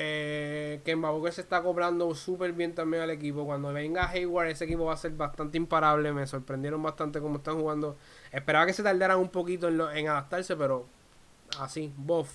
eh, 0.00 0.80
Booker 0.96 1.32
se 1.32 1.40
está 1.40 1.60
cobrando 1.60 2.14
súper 2.14 2.52
bien 2.52 2.74
también 2.74 3.02
al 3.02 3.10
equipo. 3.10 3.44
Cuando 3.44 3.72
venga 3.72 4.08
Hayward, 4.08 4.48
ese 4.48 4.64
equipo 4.64 4.84
va 4.84 4.94
a 4.94 4.96
ser 4.96 5.10
bastante 5.12 5.58
imparable. 5.58 6.12
Me 6.12 6.26
sorprendieron 6.26 6.82
bastante 6.82 7.20
cómo 7.20 7.38
están 7.38 7.58
jugando. 7.60 7.96
Esperaba 8.32 8.64
que 8.64 8.72
se 8.72 8.82
tardaran 8.82 9.18
un 9.18 9.28
poquito 9.28 9.68
en, 9.68 10.08
adaptarse, 10.08 10.56
pero 10.56 10.86
así, 11.58 11.92
bof. 11.96 12.30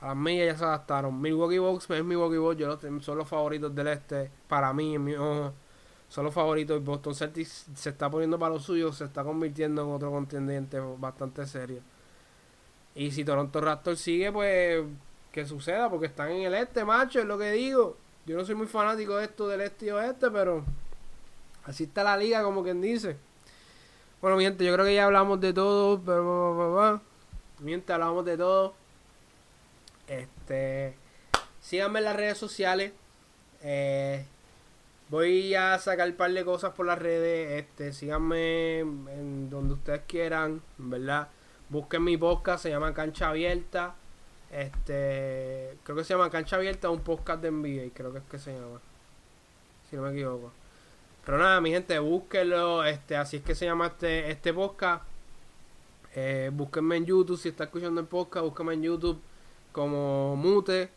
A 0.00 0.08
las 0.08 0.16
millas 0.16 0.46
ya 0.46 0.58
se 0.58 0.64
adaptaron. 0.64 1.20
Milwaukee 1.20 1.58
Bucks 1.58 1.90
es 1.90 2.04
Milwaukee 2.04 2.36
Bucks. 2.36 2.58
Yo 2.58 2.78
son 3.00 3.18
los 3.18 3.28
favoritos 3.28 3.74
del 3.74 3.88
este. 3.88 4.30
Para 4.46 4.72
mí, 4.72 4.94
en 4.94 5.18
ojo, 5.18 5.52
son 6.08 6.24
los 6.24 6.34
favoritos. 6.34 6.82
Boston 6.84 7.14
Celtics 7.14 7.66
se 7.74 7.90
está 7.90 8.08
poniendo 8.08 8.38
para 8.38 8.54
lo 8.54 8.60
suyo. 8.60 8.92
Se 8.92 9.04
está 9.04 9.24
convirtiendo 9.24 9.82
en 9.82 9.92
otro 9.92 10.10
contendiente 10.10 10.78
bastante 10.98 11.46
serio. 11.46 11.80
Y 12.94 13.10
si 13.10 13.24
Toronto 13.24 13.60
Raptors 13.60 14.00
sigue, 14.00 14.32
pues 14.32 14.84
que 15.32 15.46
suceda, 15.46 15.88
porque 15.90 16.06
están 16.06 16.30
en 16.30 16.42
el 16.42 16.54
este, 16.54 16.84
macho, 16.84 17.20
es 17.20 17.26
lo 17.26 17.38
que 17.38 17.52
digo. 17.52 17.96
Yo 18.26 18.36
no 18.36 18.44
soy 18.44 18.54
muy 18.54 18.66
fanático 18.66 19.16
de 19.16 19.24
esto 19.24 19.46
del 19.48 19.60
este 19.60 19.86
y 19.86 19.90
oeste, 19.90 20.30
pero 20.30 20.64
así 21.64 21.84
está 21.84 22.02
la 22.02 22.16
liga, 22.16 22.42
como 22.42 22.62
quien 22.62 22.80
dice. 22.80 23.16
Bueno, 24.20 24.36
mi 24.36 24.44
gente, 24.44 24.64
yo 24.64 24.72
creo 24.74 24.84
que 24.84 24.94
ya 24.94 25.04
hablamos 25.04 25.40
de 25.40 25.52
todo. 25.52 26.00
Pero, 26.00 27.00
mi 27.60 27.70
gente, 27.70 27.92
hablamos 27.92 28.24
de 28.24 28.36
todo. 28.36 28.74
Este. 30.08 30.94
Síganme 31.60 31.98
en 31.98 32.04
las 32.06 32.16
redes 32.16 32.38
sociales. 32.38 32.92
Eh, 33.62 34.24
voy 35.10 35.54
a 35.54 35.78
sacar 35.78 36.08
un 36.08 36.14
par 36.14 36.32
de 36.32 36.44
cosas 36.44 36.72
por 36.72 36.86
las 36.86 36.98
redes. 36.98 37.62
Este, 37.62 37.92
síganme 37.92 38.80
en 38.80 39.50
donde 39.50 39.74
ustedes 39.74 40.02
quieran, 40.06 40.62
¿verdad? 40.78 41.28
Busquen 41.68 42.04
mi 42.04 42.16
podcast, 42.16 42.62
se 42.62 42.70
llama 42.70 42.94
Cancha 42.94 43.28
Abierta. 43.28 43.94
Este, 44.50 45.76
creo 45.82 45.96
que 45.96 46.04
se 46.04 46.14
llama 46.14 46.30
Cancha 46.30 46.56
Abierta, 46.56 46.88
un 46.88 47.00
podcast 47.00 47.42
de 47.42 47.50
NBA, 47.50 47.92
creo 47.92 48.12
que 48.12 48.18
es 48.18 48.24
que 48.24 48.38
se 48.38 48.54
llama. 48.54 48.80
Si 49.90 49.96
no 49.96 50.02
me 50.02 50.12
equivoco. 50.12 50.52
Pero 51.24 51.36
nada, 51.36 51.60
mi 51.60 51.70
gente, 51.70 51.98
búsquenlo. 51.98 52.84
Este, 52.84 53.16
así 53.16 53.38
es 53.38 53.42
que 53.42 53.54
se 53.54 53.66
llama 53.66 53.88
este, 53.88 54.30
este 54.30 54.54
podcast. 54.54 55.04
Eh, 56.14 56.50
búsquenme 56.52 56.96
en 56.96 57.04
YouTube, 57.04 57.38
si 57.38 57.50
está 57.50 57.64
escuchando 57.64 58.00
el 58.00 58.06
podcast, 58.06 58.44
búsquenme 58.44 58.74
en 58.74 58.82
YouTube 58.84 59.20
como 59.78 60.34
Mute. 60.34 60.90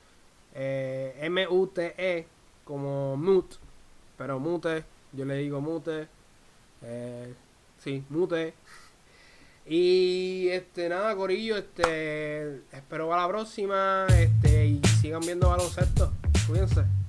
Eh, 0.55 1.15
M-U-T-E, 1.21 2.25
como 2.65 3.15
Mute. 3.15 3.57
Pero 4.17 4.39
Mute, 4.39 4.83
yo 5.13 5.23
le 5.23 5.35
digo 5.35 5.61
Mute. 5.61 6.07
Eh, 6.81 7.31
sí, 7.77 8.03
Mute. 8.09 8.55
Y 9.67 10.47
este 10.49 10.89
nada, 10.89 11.15
Corillo, 11.15 11.57
este 11.57 12.63
espero 12.71 13.07
para 13.07 13.21
la 13.21 13.27
próxima, 13.27 14.07
este 14.17 14.65
y 14.65 14.81
sigan 14.99 15.21
viendo 15.21 15.49
baloncesto. 15.49 16.11
Cuídense. 16.47 17.00